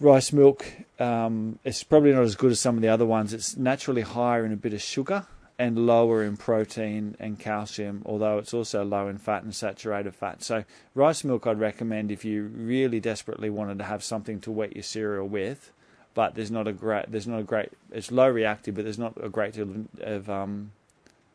rice 0.00 0.32
milk 0.32 0.66
um, 0.98 1.58
it's 1.64 1.82
probably 1.82 2.12
not 2.12 2.22
as 2.22 2.36
good 2.36 2.52
as 2.52 2.60
some 2.60 2.76
of 2.76 2.82
the 2.82 2.88
other 2.88 3.06
ones. 3.06 3.32
It's 3.32 3.56
naturally 3.56 4.02
higher 4.02 4.44
in 4.44 4.52
a 4.52 4.56
bit 4.56 4.72
of 4.72 4.82
sugar 4.82 5.26
and 5.58 5.86
lower 5.86 6.24
in 6.24 6.36
protein 6.36 7.16
and 7.20 7.38
calcium, 7.38 8.02
although 8.04 8.38
it's 8.38 8.52
also 8.52 8.84
low 8.84 9.06
in 9.06 9.18
fat 9.18 9.44
and 9.44 9.54
saturated 9.54 10.14
fat. 10.14 10.42
So 10.42 10.64
rice 10.94 11.22
milk 11.22 11.46
I'd 11.46 11.60
recommend 11.60 12.10
if 12.10 12.24
you 12.24 12.44
really 12.44 13.00
desperately 13.00 13.50
wanted 13.50 13.78
to 13.78 13.84
have 13.84 14.02
something 14.02 14.40
to 14.40 14.50
wet 14.50 14.74
your 14.74 14.82
cereal 14.82 15.28
with 15.28 15.70
but 16.14 16.34
there's 16.34 16.50
not 16.50 16.66
a 16.66 16.72
great 16.72 17.10
there's 17.10 17.26
not 17.26 17.40
a 17.40 17.42
great 17.42 17.70
it's 17.92 18.10
low 18.10 18.28
reactive, 18.28 18.74
but 18.74 18.84
there's 18.84 18.98
not 18.98 19.14
a 19.22 19.28
great 19.28 19.54
deal 19.54 19.68
of 20.00 20.30
um, 20.30 20.72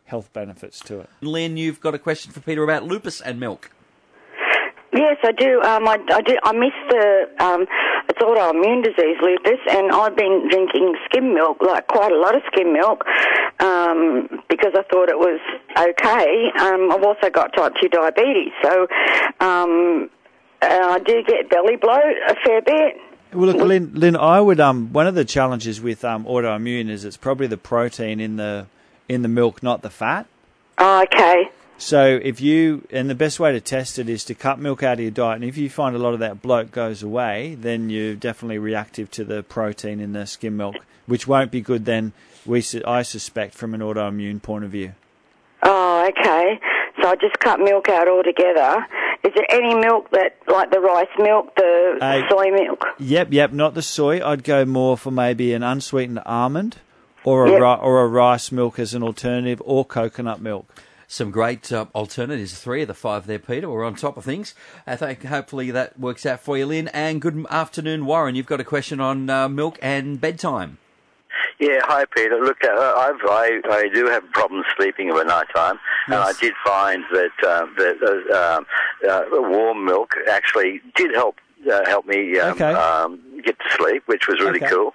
health 0.06 0.32
benefits 0.34 0.80
to 0.82 1.02
it. 1.02 1.10
Lynn, 1.22 1.58
you've 1.58 1.82
got 1.82 1.94
a 1.94 2.00
question 2.00 2.32
for 2.32 2.40
Peter 2.40 2.64
about 2.64 2.84
lupus 2.84 3.22
and 3.22 3.40
milk. 3.40 3.72
Yes, 4.92 5.18
I 5.24 5.32
do. 5.32 5.62
Um, 5.62 5.88
I, 5.88 6.00
I 6.12 6.22
do. 6.22 6.36
I 6.44 6.52
miss 6.54 6.74
the 6.90 7.30
um, 7.40 7.68
it's 8.10 8.20
autoimmune 8.20 8.84
disease 8.84 9.18
lupus, 9.22 9.60
and 9.70 9.92
I've 9.92 10.16
been 10.16 10.48
drinking 10.50 10.96
skim 11.06 11.36
milk, 11.36 11.62
like 11.62 11.88
quite 11.88 12.12
a 12.12 12.18
lot 12.18 12.36
of 12.36 12.42
skim 12.52 12.74
milk, 12.74 13.06
um, 13.60 14.28
because 14.50 14.74
I 14.74 14.82
thought 14.92 15.10
it 15.10 15.20
was 15.20 15.40
okay. 15.78 16.50
Um, 16.60 16.92
I've 16.92 17.04
also 17.04 17.30
got 17.30 17.54
type 17.56 17.74
two 17.80 17.88
diabetes, 17.88 18.52
so 18.64 18.88
um, 19.40 20.10
I 20.62 21.00
do 21.06 21.22
get 21.24 21.50
belly 21.52 21.76
bloat 21.76 22.18
a 22.28 22.36
fair 22.44 22.62
bit. 22.62 22.98
Well, 23.32 23.46
look, 23.46 23.58
Lynn, 23.58 23.92
Lynn, 23.94 24.16
I 24.16 24.42
would 24.42 24.60
um 24.60 24.92
one 24.92 25.06
of 25.06 25.16
the 25.16 25.26
challenges 25.26 25.80
with 25.80 26.04
um 26.04 26.26
autoimmune 26.26 26.90
is 26.90 27.06
it's 27.06 27.18
probably 27.18 27.48
the 27.48 27.58
protein 27.58 28.20
in 28.20 28.38
the 28.38 28.66
in 29.08 29.22
the 29.22 29.28
milk, 29.28 29.62
not 29.62 29.82
the 29.82 29.90
fat. 29.90 30.26
Oh, 30.78 31.04
okay. 31.04 31.50
So 31.78 32.20
if 32.22 32.42
you 32.42 32.88
and 32.92 33.10
the 33.10 33.16
best 33.16 33.40
way 33.40 33.52
to 33.52 33.62
test 33.62 34.00
it 34.00 34.10
is 34.10 34.24
to 34.26 34.36
cut 34.36 34.60
milk 34.60 34.84
out 34.84 34.94
of 34.94 35.00
your 35.02 35.12
diet, 35.12 35.36
and 35.36 35.46
if 35.46 35.58
you 35.58 35.70
find 35.70 35.96
a 35.96 36.00
lot 36.00 36.14
of 36.14 36.20
that 36.20 36.42
bloat 36.42 36.72
goes 36.72 37.04
away, 37.04 37.56
then 37.60 37.90
you're 37.90 38.16
definitely 38.16 38.58
reactive 38.58 39.12
to 39.12 39.24
the 39.24 39.44
protein 39.44 40.00
in 40.00 40.14
the 40.14 40.26
skim 40.26 40.58
milk, 40.58 40.76
which 41.06 41.28
won't 41.28 41.52
be 41.52 41.62
good. 41.62 41.86
Then 41.86 42.14
we 42.46 42.64
I 42.86 43.04
suspect 43.04 43.54
from 43.54 43.74
an 43.74 43.82
autoimmune 43.82 44.42
point 44.42 44.66
of 44.66 44.72
view. 44.72 44.94
Oh, 45.64 46.08
okay. 46.10 46.60
So 47.02 47.10
I 47.10 47.16
just 47.16 47.40
cut 47.40 47.60
milk 47.60 47.90
out 47.90 48.08
altogether. 48.08 48.86
Is 49.30 49.36
there 49.36 49.46
any 49.52 49.76
milk 49.76 50.10
that, 50.10 50.38
like 50.48 50.72
the 50.72 50.80
rice 50.80 51.06
milk, 51.20 51.56
the 51.56 52.00
uh, 52.02 52.28
soy 52.30 52.50
milk? 52.50 52.84
Yep, 52.98 53.28
yep, 53.32 53.52
not 53.52 53.76
the 53.76 53.84
soy. 53.84 54.26
I'd 54.26 54.44
go 54.44 54.66
more 54.66 54.98
for 54.98 55.12
maybe 55.12 55.54
an 55.54 55.62
unsweetened 55.62 56.22
almond 56.26 56.78
or 57.24 57.46
a, 57.46 57.52
yep. 57.52 57.62
ri- 57.62 57.86
or 57.86 58.02
a 58.02 58.08
rice 58.08 58.52
milk 58.52 58.80
as 58.80 58.96
an 58.96 59.04
alternative 59.04 59.62
or 59.64 59.86
coconut 59.86 60.42
milk 60.42 60.66
some 61.12 61.32
great 61.32 61.72
uh, 61.72 61.88
alternatives. 61.96 62.60
Three 62.60 62.84
of 62.84 62.88
the 62.88 62.94
five 62.94 63.26
there, 63.28 63.40
Peter. 63.40 63.70
We're 63.70 63.84
on 63.84 63.96
top 63.96 64.16
of 64.16 64.24
things. 64.24 64.54
I 64.86 64.96
think 64.96 65.26
hopefully 65.26 65.72
that 65.72 66.00
works 66.00 66.26
out 66.26 66.40
for 66.40 66.58
you, 66.58 66.68
Lynn. 66.68 66.88
And 66.90 67.20
good 67.20 67.46
afternoon, 67.50 68.06
Warren. 68.06 68.36
You've 68.36 68.46
got 68.46 68.60
a 68.60 68.64
question 68.64 69.00
on 69.00 69.30
uh, 69.30 69.50
milk 69.50 69.78
and 69.82 70.22
bedtime. 70.22 70.78
Yeah, 71.60 71.80
hi 71.84 72.06
Peter. 72.16 72.40
Look, 72.40 72.64
uh, 72.64 72.70
I've, 72.70 73.20
I 73.30 73.60
I 73.70 73.90
do 73.94 74.08
have 74.08 74.24
problems 74.32 74.66
sleeping 74.78 75.12
over 75.12 75.26
night 75.26 75.48
time, 75.54 75.78
yes. 76.08 76.16
and 76.16 76.16
I 76.16 76.32
did 76.40 76.54
find 76.66 77.04
that 77.12 77.32
uh, 77.46 77.66
that 77.78 78.26
uh, 78.32 78.58
um, 78.58 78.66
uh, 79.08 79.24
warm 79.32 79.86
milk 79.86 80.16
actually 80.30 80.82
did 80.96 81.14
help 81.14 81.36
uh, 81.72 81.86
help 81.86 82.06
me 82.06 82.40
um, 82.40 82.52
okay. 82.54 82.74
um, 82.74 83.20
get 83.44 83.58
to 83.60 83.78
sleep, 83.78 84.04
which 84.06 84.28
was 84.28 84.40
really 84.40 84.62
okay. 84.62 84.70
cool. 84.70 84.94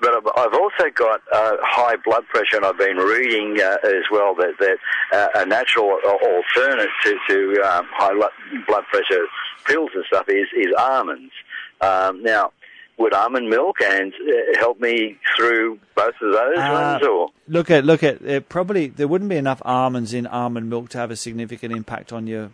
But 0.00 0.14
I've 0.36 0.54
also 0.54 0.90
got 0.94 1.20
uh, 1.32 1.56
high 1.60 1.96
blood 2.04 2.24
pressure, 2.28 2.56
and 2.56 2.64
I've 2.64 2.78
been 2.78 2.98
reading 2.98 3.60
uh, 3.60 3.78
as 3.84 4.04
well 4.12 4.34
that 4.36 4.54
that 4.60 4.78
uh, 5.12 5.42
a 5.42 5.46
natural 5.46 5.98
alternate 6.04 6.88
to, 7.04 7.18
to 7.28 7.60
um, 7.62 7.86
high 7.90 8.14
blood 8.14 8.84
pressure 8.92 9.26
pills 9.66 9.90
and 9.94 10.04
stuff 10.06 10.28
is 10.28 10.46
is 10.56 10.72
almonds. 10.78 11.32
Um, 11.80 12.22
now, 12.22 12.52
would 12.96 13.12
almond 13.12 13.48
milk 13.48 13.80
and 13.82 14.12
uh, 14.14 14.58
help 14.58 14.80
me 14.80 15.18
through 15.36 15.80
both 15.96 16.14
of 16.20 16.32
those 16.32 16.58
uh, 16.58 16.98
ones? 17.00 17.06
Or 17.06 17.30
look 17.48 17.68
at 17.68 17.84
look 17.84 18.04
at 18.04 18.48
probably 18.48 18.86
there 18.86 19.08
wouldn't 19.08 19.30
be 19.30 19.36
enough 19.36 19.60
almonds 19.64 20.14
in 20.14 20.28
almond 20.28 20.70
milk 20.70 20.90
to 20.90 20.98
have 20.98 21.10
a 21.10 21.16
significant 21.16 21.72
impact 21.72 22.12
on 22.12 22.28
your 22.28 22.50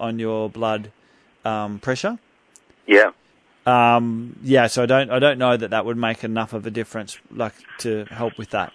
on 0.00 0.18
your 0.18 0.50
blood 0.50 0.90
um, 1.44 1.78
pressure. 1.78 2.18
Yeah. 2.86 3.12
Um, 3.66 4.36
yeah, 4.42 4.66
so 4.66 4.82
I 4.82 4.86
don't 4.86 5.10
I 5.10 5.18
don't 5.18 5.38
know 5.38 5.56
that 5.56 5.70
that 5.70 5.84
would 5.84 5.96
make 5.96 6.24
enough 6.24 6.52
of 6.52 6.66
a 6.66 6.70
difference, 6.70 7.18
like 7.30 7.52
to 7.78 8.06
help 8.06 8.38
with 8.38 8.50
that. 8.50 8.72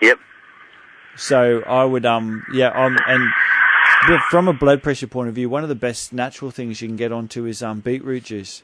Yep. 0.00 0.18
So 1.16 1.62
I 1.66 1.84
would 1.84 2.06
um 2.06 2.44
yeah 2.52 2.68
um 2.68 2.98
and 3.06 3.30
from 4.30 4.48
a 4.48 4.52
blood 4.52 4.82
pressure 4.82 5.06
point 5.06 5.28
of 5.28 5.34
view, 5.34 5.48
one 5.48 5.62
of 5.62 5.68
the 5.68 5.74
best 5.74 6.12
natural 6.12 6.50
things 6.50 6.82
you 6.82 6.88
can 6.88 6.96
get 6.96 7.10
onto 7.10 7.46
is 7.46 7.62
um 7.62 7.80
beetroot 7.80 8.24
juice. 8.24 8.62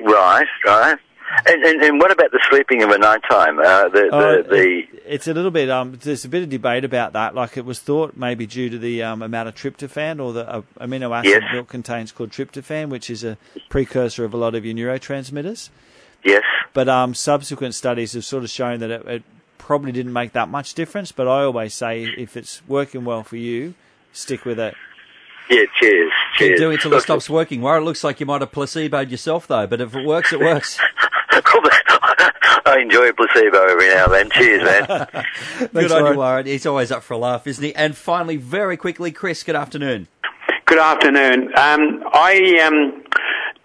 Right, 0.00 0.46
right. 0.64 0.98
And, 1.46 1.64
and, 1.64 1.82
and 1.82 1.98
what 1.98 2.10
about 2.10 2.30
the 2.30 2.40
sleeping 2.50 2.82
of 2.82 2.90
a 2.90 2.98
night 2.98 3.22
time? 3.28 3.58
Uh, 3.58 3.88
the, 3.88 4.08
uh, 4.12 4.42
the, 4.48 4.82
it's 5.06 5.26
a 5.26 5.34
little 5.34 5.50
bit. 5.50 5.70
Um, 5.70 5.98
there's 6.02 6.24
a 6.24 6.28
bit 6.28 6.42
of 6.42 6.48
debate 6.48 6.84
about 6.84 7.12
that. 7.12 7.34
Like 7.34 7.56
it 7.56 7.64
was 7.64 7.78
thought 7.78 8.16
maybe 8.16 8.46
due 8.46 8.70
to 8.70 8.78
the 8.78 9.02
um, 9.02 9.22
amount 9.22 9.48
of 9.48 9.54
tryptophan 9.54 10.22
or 10.22 10.32
the 10.32 10.48
uh, 10.48 10.62
amino 10.80 11.16
acid 11.16 11.42
yes. 11.42 11.52
milk 11.52 11.68
contains 11.68 12.12
called 12.12 12.30
tryptophan, 12.30 12.88
which 12.88 13.10
is 13.10 13.24
a 13.24 13.36
precursor 13.68 14.24
of 14.24 14.34
a 14.34 14.36
lot 14.36 14.54
of 14.54 14.64
your 14.64 14.74
neurotransmitters. 14.74 15.70
Yes. 16.24 16.42
But 16.72 16.88
um, 16.88 17.14
subsequent 17.14 17.74
studies 17.74 18.12
have 18.12 18.24
sort 18.24 18.44
of 18.44 18.50
shown 18.50 18.80
that 18.80 18.90
it, 18.90 19.06
it 19.06 19.22
probably 19.58 19.92
didn't 19.92 20.12
make 20.12 20.32
that 20.32 20.48
much 20.48 20.74
difference. 20.74 21.12
But 21.12 21.28
I 21.28 21.44
always 21.44 21.74
say 21.74 22.04
if 22.04 22.36
it's 22.36 22.62
working 22.66 23.04
well 23.04 23.22
for 23.22 23.36
you, 23.36 23.74
stick 24.12 24.44
with 24.44 24.58
it. 24.58 24.74
Yeah, 25.50 25.64
cheers. 25.80 26.12
cheers. 26.36 26.50
Keep 26.50 26.56
doing 26.58 26.74
it 26.74 26.80
till 26.82 26.92
it 26.94 27.00
stops 27.00 27.30
working. 27.30 27.62
Well, 27.62 27.76
it 27.76 27.80
looks 27.80 28.04
like 28.04 28.20
you 28.20 28.26
might 28.26 28.42
have 28.42 28.52
placeboed 28.52 29.10
yourself, 29.10 29.46
though, 29.46 29.66
but 29.66 29.80
if 29.80 29.94
it 29.94 30.04
works, 30.04 30.32
it 30.32 30.40
works. 30.40 30.78
I 32.66 32.78
enjoy 32.82 33.08
a 33.08 33.14
placebo 33.14 33.66
every 33.66 33.88
now 33.88 34.04
and 34.06 34.14
then. 34.14 34.30
Cheers, 34.30 34.62
man. 34.62 35.24
good 35.72 35.92
on 35.92 36.12
you, 36.12 36.18
Warren. 36.18 36.46
He's 36.46 36.66
always 36.66 36.92
up 36.92 37.02
for 37.02 37.14
a 37.14 37.18
laugh, 37.18 37.46
isn't 37.46 37.62
he? 37.62 37.74
And 37.74 37.96
finally, 37.96 38.36
very 38.36 38.76
quickly, 38.76 39.10
Chris, 39.10 39.42
good 39.42 39.56
afternoon. 39.56 40.08
Good 40.66 40.78
afternoon. 40.78 41.48
Um, 41.56 42.04
I 42.12 42.60
um, 42.66 43.02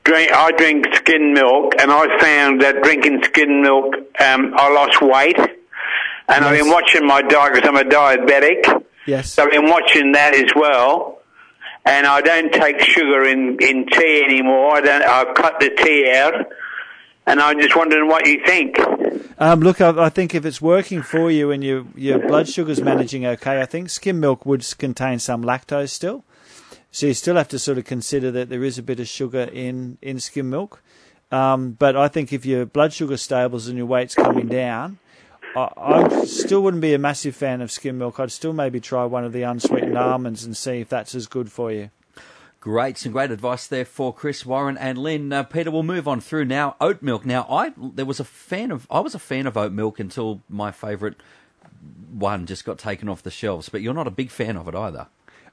drink 0.04 0.32
I 0.32 0.52
drink 0.52 0.86
skim 0.96 1.34
milk, 1.34 1.74
and 1.80 1.92
I 1.92 2.18
found 2.20 2.62
that 2.62 2.82
drinking 2.84 3.24
skim 3.24 3.62
milk, 3.62 3.96
um, 4.20 4.54
I 4.56 4.72
lost 4.74 5.02
weight, 5.02 5.38
and 5.38 5.50
yes. 6.28 6.44
I've 6.44 6.58
been 6.58 6.72
watching 6.72 7.06
my 7.06 7.22
diet 7.22 7.54
because 7.54 7.68
I'm 7.68 7.76
a 7.76 7.84
diabetic. 7.84 8.84
Yes. 9.06 9.34
So 9.34 9.44
I've 9.44 9.52
been 9.52 9.70
watching 9.70 10.14
that 10.14 10.34
as 10.34 10.52
well 10.56 11.20
and 11.86 12.08
I 12.08 12.22
don't 12.22 12.52
take 12.54 12.80
sugar 12.80 13.26
in, 13.26 13.58
in 13.60 13.86
tea 13.88 14.24
anymore. 14.24 14.78
I 14.78 14.82
don't, 14.82 15.04
I've 15.04 15.36
cut 15.36 15.60
the 15.60 15.70
tea 15.70 16.12
out, 16.16 16.34
and 17.26 17.40
I'm 17.40 17.60
just 17.60 17.76
wondering 17.76 18.08
what 18.08 18.28
you 18.28 18.44
think. 18.46 18.78
Um, 19.38 19.62
look, 19.62 19.82
I, 19.82 20.06
I, 20.06 20.10
think 20.10 20.36
if 20.36 20.46
it's 20.46 20.62
working 20.62 21.02
for 21.02 21.32
you 21.32 21.52
and 21.52 21.64
your 21.64 21.86
your 21.96 22.20
blood 22.20 22.48
sugar's 22.48 22.82
managing 22.82 23.26
okay, 23.26 23.62
I 23.62 23.66
think 23.66 23.90
skim 23.90 24.20
milk 24.20 24.46
would 24.46 24.66
contain 24.78 25.20
some 25.20 25.44
lactose 25.44 25.90
still. 25.90 26.24
So 26.92 27.08
you 27.08 27.16
still 27.16 27.38
have 27.38 27.48
to 27.48 27.58
sort 27.58 27.80
of 27.80 27.86
consider 27.86 28.30
that 28.32 28.50
there 28.50 28.64
is 28.64 28.78
a 28.78 28.84
bit 28.84 29.00
of 29.00 29.08
sugar 29.08 29.50
in, 29.52 29.98
in 30.04 30.20
skim 30.20 30.52
milk. 30.52 30.84
Um, 31.32 31.72
but 31.72 31.96
I 31.96 32.08
think 32.08 32.32
if 32.32 32.46
your 32.46 32.68
blood 32.68 32.94
sugar 32.94 33.18
stables 33.18 33.68
and 33.68 33.78
your 33.78 33.88
weight's 33.88 34.14
coming 34.14 34.48
down, 34.48 35.00
I, 35.56 35.70
I, 35.76 36.26
still 36.26 36.62
wouldn't 36.62 36.82
be 36.82 36.94
a 36.94 37.00
massive 37.00 37.36
fan 37.36 37.62
of 37.62 37.72
skim 37.72 37.98
milk. 37.98 38.20
I'd 38.20 38.32
still 38.32 38.54
maybe 38.54 38.80
try 38.80 39.06
one 39.06 39.26
of 39.26 39.34
the 39.34 39.42
unsweetened 39.42 39.98
almonds 39.98 40.44
and 40.44 40.56
see 40.56 40.82
if 40.82 40.90
that's 40.90 41.16
as 41.16 41.26
good 41.26 41.52
for 41.52 41.72
you. 41.72 41.90
Great, 42.64 42.98
some 42.98 43.12
great 43.12 43.30
advice 43.30 43.68
there 43.68 43.84
for 43.84 44.14
Chris, 44.14 44.46
Warren, 44.46 44.78
and 44.78 44.98
Lynn. 44.98 45.34
Uh, 45.34 45.44
Peter, 45.44 45.70
we'll 45.70 45.84
move 45.84 46.08
on 46.08 46.22
through 46.22 46.46
now. 46.46 46.78
Oat 46.80 47.02
milk. 47.02 47.26
Now, 47.26 47.46
I 47.50 47.74
there 47.78 48.06
was 48.06 48.22
a 48.22 48.24
fan 48.24 48.72
of 48.72 48.88
I 48.90 49.02
was 49.02 49.14
a 49.14 49.20
fan 49.20 49.48
of 49.48 49.58
oat 49.58 49.74
milk 49.74 50.00
until 50.00 50.40
my 50.48 50.72
favourite 50.72 51.16
one 52.10 52.46
just 52.46 52.64
got 52.64 52.78
taken 52.78 53.10
off 53.10 53.22
the 53.22 53.32
shelves. 53.32 53.68
But 53.68 53.82
you're 53.82 53.94
not 53.94 54.08
a 54.08 54.12
big 54.12 54.32
fan 54.32 54.56
of 54.56 54.70
it 54.70 54.76
either. 54.76 55.08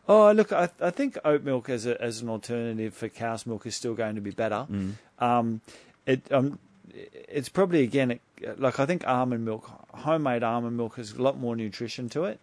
Oh, 0.07 0.31
look, 0.31 0.52
I, 0.52 0.69
I 0.81 0.90
think 0.90 1.19
oat 1.25 1.43
milk 1.43 1.69
as 1.69 1.85
a, 1.85 2.00
as 2.00 2.21
an 2.21 2.29
alternative 2.29 2.95
for 2.95 3.09
cow's 3.09 3.45
milk 3.45 3.67
is 3.67 3.75
still 3.75 3.95
going 3.95 4.14
to 4.14 4.21
be 4.21 4.31
better. 4.31 4.69
Mm. 4.71 4.93
Um, 5.19 5.62
it 6.07 6.31
um, 6.31 6.61
it's 6.95 7.49
probably 7.49 7.83
again 7.83 8.21
like 8.57 8.79
I 8.79 8.87
think 8.87 9.05
almond 9.05 9.45
milk, 9.45 9.69
homemade 9.95 10.45
almond 10.45 10.76
milk 10.76 10.95
has 10.95 11.11
a 11.14 11.21
lot 11.21 11.37
more 11.37 11.57
nutrition 11.57 12.09
to 12.11 12.26
it. 12.26 12.38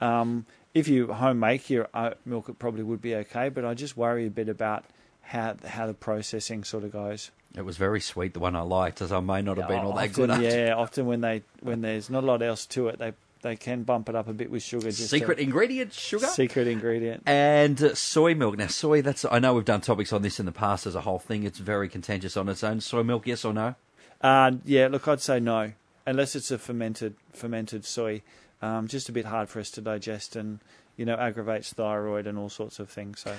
Um, 0.00 0.46
if 0.74 0.88
you 0.88 1.12
home 1.12 1.40
make 1.40 1.70
your 1.70 1.88
oat 1.94 2.18
milk, 2.24 2.48
it 2.48 2.58
probably 2.58 2.82
would 2.82 3.02
be 3.02 3.14
okay. 3.16 3.48
But 3.48 3.64
I 3.64 3.74
just 3.74 3.96
worry 3.96 4.26
a 4.26 4.30
bit 4.30 4.48
about 4.48 4.84
how 5.22 5.56
how 5.66 5.86
the 5.86 5.94
processing 5.94 6.64
sort 6.64 6.84
of 6.84 6.92
goes. 6.92 7.30
It 7.54 7.64
was 7.64 7.76
very 7.76 8.00
sweet, 8.00 8.32
the 8.32 8.40
one 8.40 8.56
I 8.56 8.62
liked, 8.62 9.02
as 9.02 9.12
I 9.12 9.20
may 9.20 9.42
not 9.42 9.58
have 9.58 9.68
been 9.68 9.80
all 9.80 9.92
that 9.92 10.10
often, 10.10 10.28
good. 10.28 10.42
Yeah, 10.42 10.74
often 10.74 11.06
when 11.06 11.20
they 11.20 11.42
when 11.60 11.82
there's 11.82 12.08
not 12.08 12.24
a 12.24 12.26
lot 12.26 12.42
else 12.42 12.64
to 12.66 12.88
it, 12.88 12.98
they 12.98 13.12
they 13.42 13.56
can 13.56 13.82
bump 13.82 14.08
it 14.08 14.14
up 14.14 14.28
a 14.28 14.32
bit 14.32 14.50
with 14.50 14.62
sugar. 14.62 14.86
Just 14.86 15.10
Secret 15.10 15.36
to, 15.36 15.42
ingredient, 15.42 15.92
sugar. 15.92 16.26
Secret 16.28 16.66
ingredient. 16.66 17.24
And 17.26 17.82
uh, 17.82 17.94
soy 17.94 18.34
milk. 18.34 18.56
Now, 18.56 18.68
soy. 18.68 19.02
That's 19.02 19.24
I 19.24 19.38
know 19.38 19.54
we've 19.54 19.64
done 19.64 19.82
topics 19.82 20.12
on 20.12 20.22
this 20.22 20.40
in 20.40 20.46
the 20.46 20.52
past 20.52 20.86
as 20.86 20.94
a 20.94 21.02
whole 21.02 21.18
thing. 21.18 21.44
It's 21.44 21.58
very 21.58 21.88
contentious 21.88 22.36
on 22.36 22.48
its 22.48 22.64
own. 22.64 22.80
Soy 22.80 23.02
milk, 23.02 23.26
yes 23.26 23.44
or 23.44 23.52
no? 23.52 23.74
Uh, 24.22 24.52
yeah, 24.64 24.86
look, 24.86 25.06
I'd 25.08 25.20
say 25.20 25.40
no, 25.40 25.72
unless 26.06 26.34
it's 26.36 26.50
a 26.50 26.58
fermented 26.58 27.14
fermented 27.32 27.84
soy. 27.84 28.22
Um, 28.60 28.86
just 28.86 29.08
a 29.08 29.12
bit 29.12 29.24
hard 29.24 29.48
for 29.48 29.58
us 29.58 29.70
to 29.72 29.80
digest, 29.80 30.36
and 30.36 30.60
you 30.96 31.04
know, 31.04 31.16
aggravates 31.16 31.72
thyroid 31.72 32.26
and 32.26 32.38
all 32.38 32.48
sorts 32.48 32.78
of 32.78 32.88
things. 32.88 33.20
So. 33.20 33.34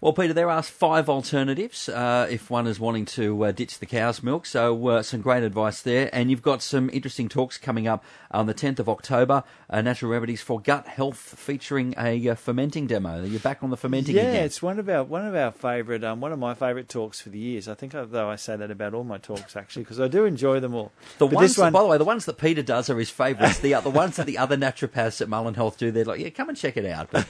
Well, 0.00 0.12
Peter, 0.12 0.32
there 0.32 0.48
are 0.48 0.62
five 0.62 1.08
alternatives 1.08 1.88
uh, 1.88 2.28
if 2.30 2.50
one 2.50 2.68
is 2.68 2.78
wanting 2.78 3.04
to 3.06 3.46
uh, 3.46 3.50
ditch 3.50 3.80
the 3.80 3.86
cow's 3.86 4.22
milk. 4.22 4.46
So, 4.46 4.86
uh, 4.86 5.02
some 5.02 5.20
great 5.20 5.42
advice 5.42 5.82
there. 5.82 6.08
And 6.12 6.30
you've 6.30 6.40
got 6.40 6.62
some 6.62 6.88
interesting 6.92 7.28
talks 7.28 7.58
coming 7.58 7.88
up 7.88 8.04
on 8.30 8.46
the 8.46 8.54
10th 8.54 8.78
of 8.78 8.88
October 8.88 9.42
uh, 9.68 9.82
Natural 9.82 10.12
Remedies 10.12 10.40
for 10.40 10.60
Gut 10.60 10.86
Health, 10.86 11.18
featuring 11.18 11.94
a 11.98 12.28
uh, 12.28 12.36
fermenting 12.36 12.86
demo. 12.86 13.24
You're 13.24 13.40
back 13.40 13.64
on 13.64 13.70
the 13.70 13.76
fermenting 13.76 14.14
yeah, 14.14 14.22
again. 14.22 14.44
it's 14.44 14.62
one 14.62 14.78
of 14.78 14.88
our 14.88 15.02
one 15.02 15.26
of 15.26 15.34
our 15.34 15.50
favourite, 15.50 16.04
um, 16.04 16.20
one 16.20 16.30
of 16.30 16.38
my 16.38 16.54
favourite 16.54 16.88
talks 16.88 17.20
for 17.20 17.30
the 17.30 17.38
years. 17.40 17.66
I 17.66 17.74
think, 17.74 17.90
though, 17.92 18.30
I 18.30 18.36
say 18.36 18.54
that 18.54 18.70
about 18.70 18.94
all 18.94 19.02
my 19.02 19.18
talks 19.18 19.56
actually 19.56 19.82
because 19.82 19.98
I 19.98 20.06
do 20.06 20.24
enjoy 20.26 20.60
them 20.60 20.76
all. 20.76 20.92
The 21.18 21.26
But 21.26 21.34
ones, 21.34 21.58
one, 21.58 21.72
by 21.72 21.82
the 21.82 21.88
way, 21.88 21.98
the 21.98 22.04
ones 22.04 22.24
that 22.26 22.38
Peter 22.38 22.62
does 22.62 22.88
are 22.88 22.98
his 23.00 23.10
favourites. 23.10 23.58
the, 23.58 23.72
the 23.80 23.90
ones 23.90 24.14
that 24.14 24.26
the 24.26 24.38
other 24.38 24.56
naturopaths 24.56 25.20
at 25.20 25.28
Mullen 25.28 25.54
Health 25.54 25.76
do, 25.76 25.90
they're 25.90 26.04
like, 26.04 26.20
yeah, 26.20 26.30
come 26.30 26.48
and 26.48 26.56
check 26.56 26.76
it 26.76 26.86
out. 26.86 27.08
But, 27.10 27.26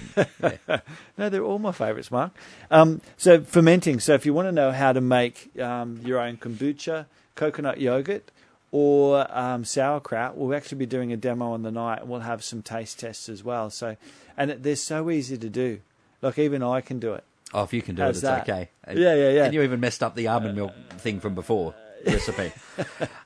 yeah. 0.69 0.81
No, 1.19 1.29
they're 1.29 1.45
all 1.45 1.59
my 1.59 1.73
favourites, 1.73 2.11
Mark. 2.11 2.31
Um, 2.71 3.01
so 3.17 3.41
fermenting. 3.41 3.99
So 3.99 4.15
if 4.15 4.25
you 4.25 4.33
want 4.33 4.47
to 4.47 4.53
know 4.53 4.71
how 4.71 4.93
to 4.93 5.01
make 5.01 5.51
um, 5.59 6.01
your 6.05 6.21
own 6.21 6.37
kombucha, 6.37 7.07
coconut 7.35 7.81
yogurt, 7.81 8.31
or 8.71 9.27
um, 9.37 9.65
sauerkraut, 9.65 10.37
we'll 10.37 10.57
actually 10.57 10.79
be 10.79 10.87
doing 10.87 11.13
a 11.13 11.17
demo 11.17 11.53
on 11.53 11.63
the 11.63 11.73
night, 11.73 12.01
and 12.01 12.09
we'll 12.09 12.21
have 12.21 12.45
some 12.45 12.63
taste 12.63 13.01
tests 13.01 13.29
as 13.29 13.43
well. 13.43 13.69
So, 13.69 13.97
and 14.37 14.51
they're 14.53 14.77
so 14.77 15.11
easy 15.11 15.37
to 15.37 15.49
do. 15.49 15.81
Like 16.23 16.39
even 16.39 16.63
I 16.63 16.81
can 16.81 16.99
do 16.99 17.15
it. 17.15 17.25
Oh, 17.53 17.63
if 17.65 17.73
you 17.73 17.83
can 17.83 17.95
do 17.95 18.03
How's 18.03 18.17
it, 18.17 18.19
it's 18.19 18.23
that? 18.23 18.49
okay. 18.49 18.69
Yeah, 18.89 19.15
yeah, 19.15 19.31
yeah. 19.31 19.45
And 19.45 19.55
you 19.55 19.63
even 19.63 19.81
messed 19.81 20.03
up 20.03 20.15
the 20.15 20.29
almond 20.29 20.55
milk 20.55 20.73
thing 20.99 21.19
from 21.19 21.35
before 21.35 21.75
recipe. 22.07 22.53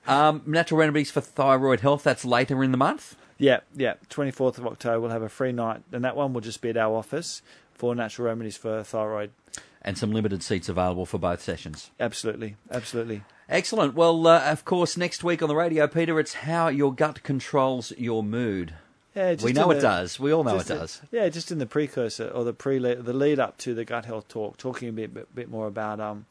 um, 0.07 0.43
natural 0.47 0.79
remedies 0.81 1.11
for 1.11 1.21
thyroid 1.21 1.81
health. 1.81 2.05
That's 2.05 2.25
later 2.25 2.63
in 2.63 2.71
the 2.71 2.79
month. 2.79 3.17
Yeah, 3.39 3.61
yeah. 3.77 3.95
Twenty 4.09 4.31
fourth 4.31 4.59
of 4.59 4.67
October, 4.67 5.01
we'll 5.01 5.11
have 5.11 5.23
a 5.23 5.29
free 5.29 5.53
night, 5.53 5.83
and 5.91 6.05
that 6.05 6.15
one 6.17 6.33
will 6.33 6.41
just 6.41 6.61
be 6.61 6.71
at 6.71 6.77
our 6.77 6.95
office 6.95 7.43
for 7.83 7.97
natural 7.97 8.29
remedies 8.29 8.57
for 8.57 8.85
thyroid. 8.85 9.33
And 9.85 9.99
some 9.99 10.13
limited 10.13 10.45
seats 10.45 10.69
available 10.69 11.05
for 11.05 11.19
both 11.19 11.43
sessions. 11.43 11.91
Absolutely, 11.99 12.55
absolutely. 12.71 13.23
Excellent. 13.49 13.95
Well, 13.95 14.25
uh, 14.29 14.41
of 14.53 14.65
course, 14.65 14.97
next 14.97 15.25
week 15.25 15.43
on 15.43 15.49
the 15.49 15.57
radio, 15.57 15.89
Peter, 15.89 16.21
it's 16.21 16.35
how 16.35 16.69
your 16.69 16.95
gut 16.95 17.25
controls 17.25 17.93
your 17.99 18.23
mood. 18.23 18.75
Yeah, 19.17 19.33
just 19.33 19.45
we 19.45 19.53
know 19.53 19.73
it 19.73 19.81
does. 19.81 20.21
We 20.21 20.33
all 20.33 20.45
know 20.45 20.59
it 20.61 20.69
does. 20.69 21.03
yeah, 21.11 21.29
just 21.29 21.51
in 21.51 21.59
the 21.59 21.67
precursor 21.67 22.29
or 22.29 22.45
the 22.45 22.53
pre 22.53 22.79
the 22.79 23.13
lead 23.13 23.41
up 23.41 23.59
to 23.59 23.75
the 23.75 23.85
gut 23.85 24.05
health 24.05 24.29
talk, 24.29 24.57
talking 24.59 24.89
a 24.89 24.93
bit 24.93 25.13
bit, 25.13 25.35
bit 25.35 25.51
more 25.51 25.67
about 25.67 25.99
um, 25.99 26.27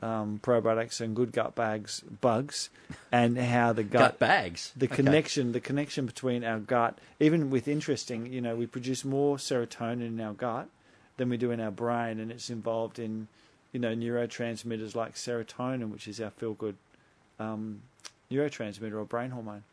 um, 0.00 0.40
probiotics 0.42 1.02
and 1.02 1.14
good 1.14 1.32
gut 1.32 1.54
bags 1.54 2.00
bugs, 2.22 2.70
and 3.12 3.36
how 3.36 3.74
the 3.74 3.84
gut, 3.96 4.00
Gut 4.00 4.18
bags. 4.18 4.72
the 4.74 4.86
Okay. 4.86 4.96
connection 4.96 5.52
the 5.52 5.60
connection 5.60 6.06
between 6.06 6.42
our 6.44 6.58
gut, 6.58 6.96
even 7.20 7.50
with 7.50 7.68
interesting, 7.68 8.32
you 8.32 8.40
know, 8.40 8.56
we 8.56 8.66
produce 8.66 9.04
more 9.04 9.36
serotonin 9.36 10.00
in 10.06 10.20
our 10.20 10.32
gut 10.32 10.68
than 11.16 11.28
we 11.28 11.36
do 11.36 11.50
in 11.50 11.60
our 11.60 11.70
brain, 11.70 12.20
and 12.20 12.30
it's 12.30 12.50
involved 12.50 12.98
in 12.98 13.28
you 13.72 13.80
know 13.80 13.94
neurotransmitters 13.94 14.94
like 14.94 15.14
serotonin, 15.14 15.90
which 15.90 16.08
is 16.08 16.20
our 16.20 16.30
feel 16.30 16.54
good 16.54 16.76
um, 17.38 17.82
neurotransmitter 18.30 18.94
or 18.94 19.04
brain 19.04 19.30
hormone. 19.30 19.64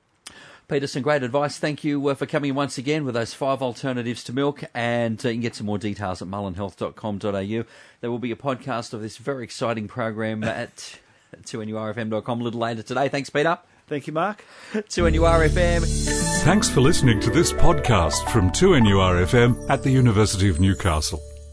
Peterson, 0.67 1.01
great 1.03 1.23
advice. 1.23 1.57
Thank 1.57 1.83
you 1.83 2.07
uh, 2.07 2.15
for 2.15 2.25
coming 2.25 2.55
once 2.55 2.77
again 2.77 3.03
with 3.03 3.15
those 3.15 3.33
five 3.33 3.61
alternatives 3.61 4.23
to 4.23 4.33
milk. 4.33 4.63
And 4.73 5.23
uh, 5.23 5.29
you 5.29 5.35
can 5.35 5.41
get 5.41 5.55
some 5.55 5.65
more 5.65 5.77
details 5.77 6.21
at 6.21 6.27
mullenhealth.com.au. 6.29 7.63
There 8.01 8.11
will 8.11 8.19
be 8.19 8.31
a 8.31 8.35
podcast 8.35 8.93
of 8.93 9.01
this 9.01 9.17
very 9.17 9.43
exciting 9.43 9.87
program 9.87 10.43
at 10.43 10.99
2NURFM.com 11.35 12.41
a 12.41 12.43
little 12.43 12.61
later 12.61 12.81
today. 12.81 13.09
Thanks, 13.09 13.29
Peter. 13.29 13.59
Thank 13.87 14.07
you, 14.07 14.13
Mark. 14.13 14.43
2NURFM. 14.73 16.43
Thanks 16.43 16.69
for 16.69 16.81
listening 16.81 17.19
to 17.19 17.29
this 17.29 17.51
podcast 17.51 18.29
from 18.29 18.49
2NURFM 18.51 19.69
at 19.69 19.83
the 19.83 19.91
University 19.91 20.49
of 20.49 20.59
Newcastle. 20.59 21.21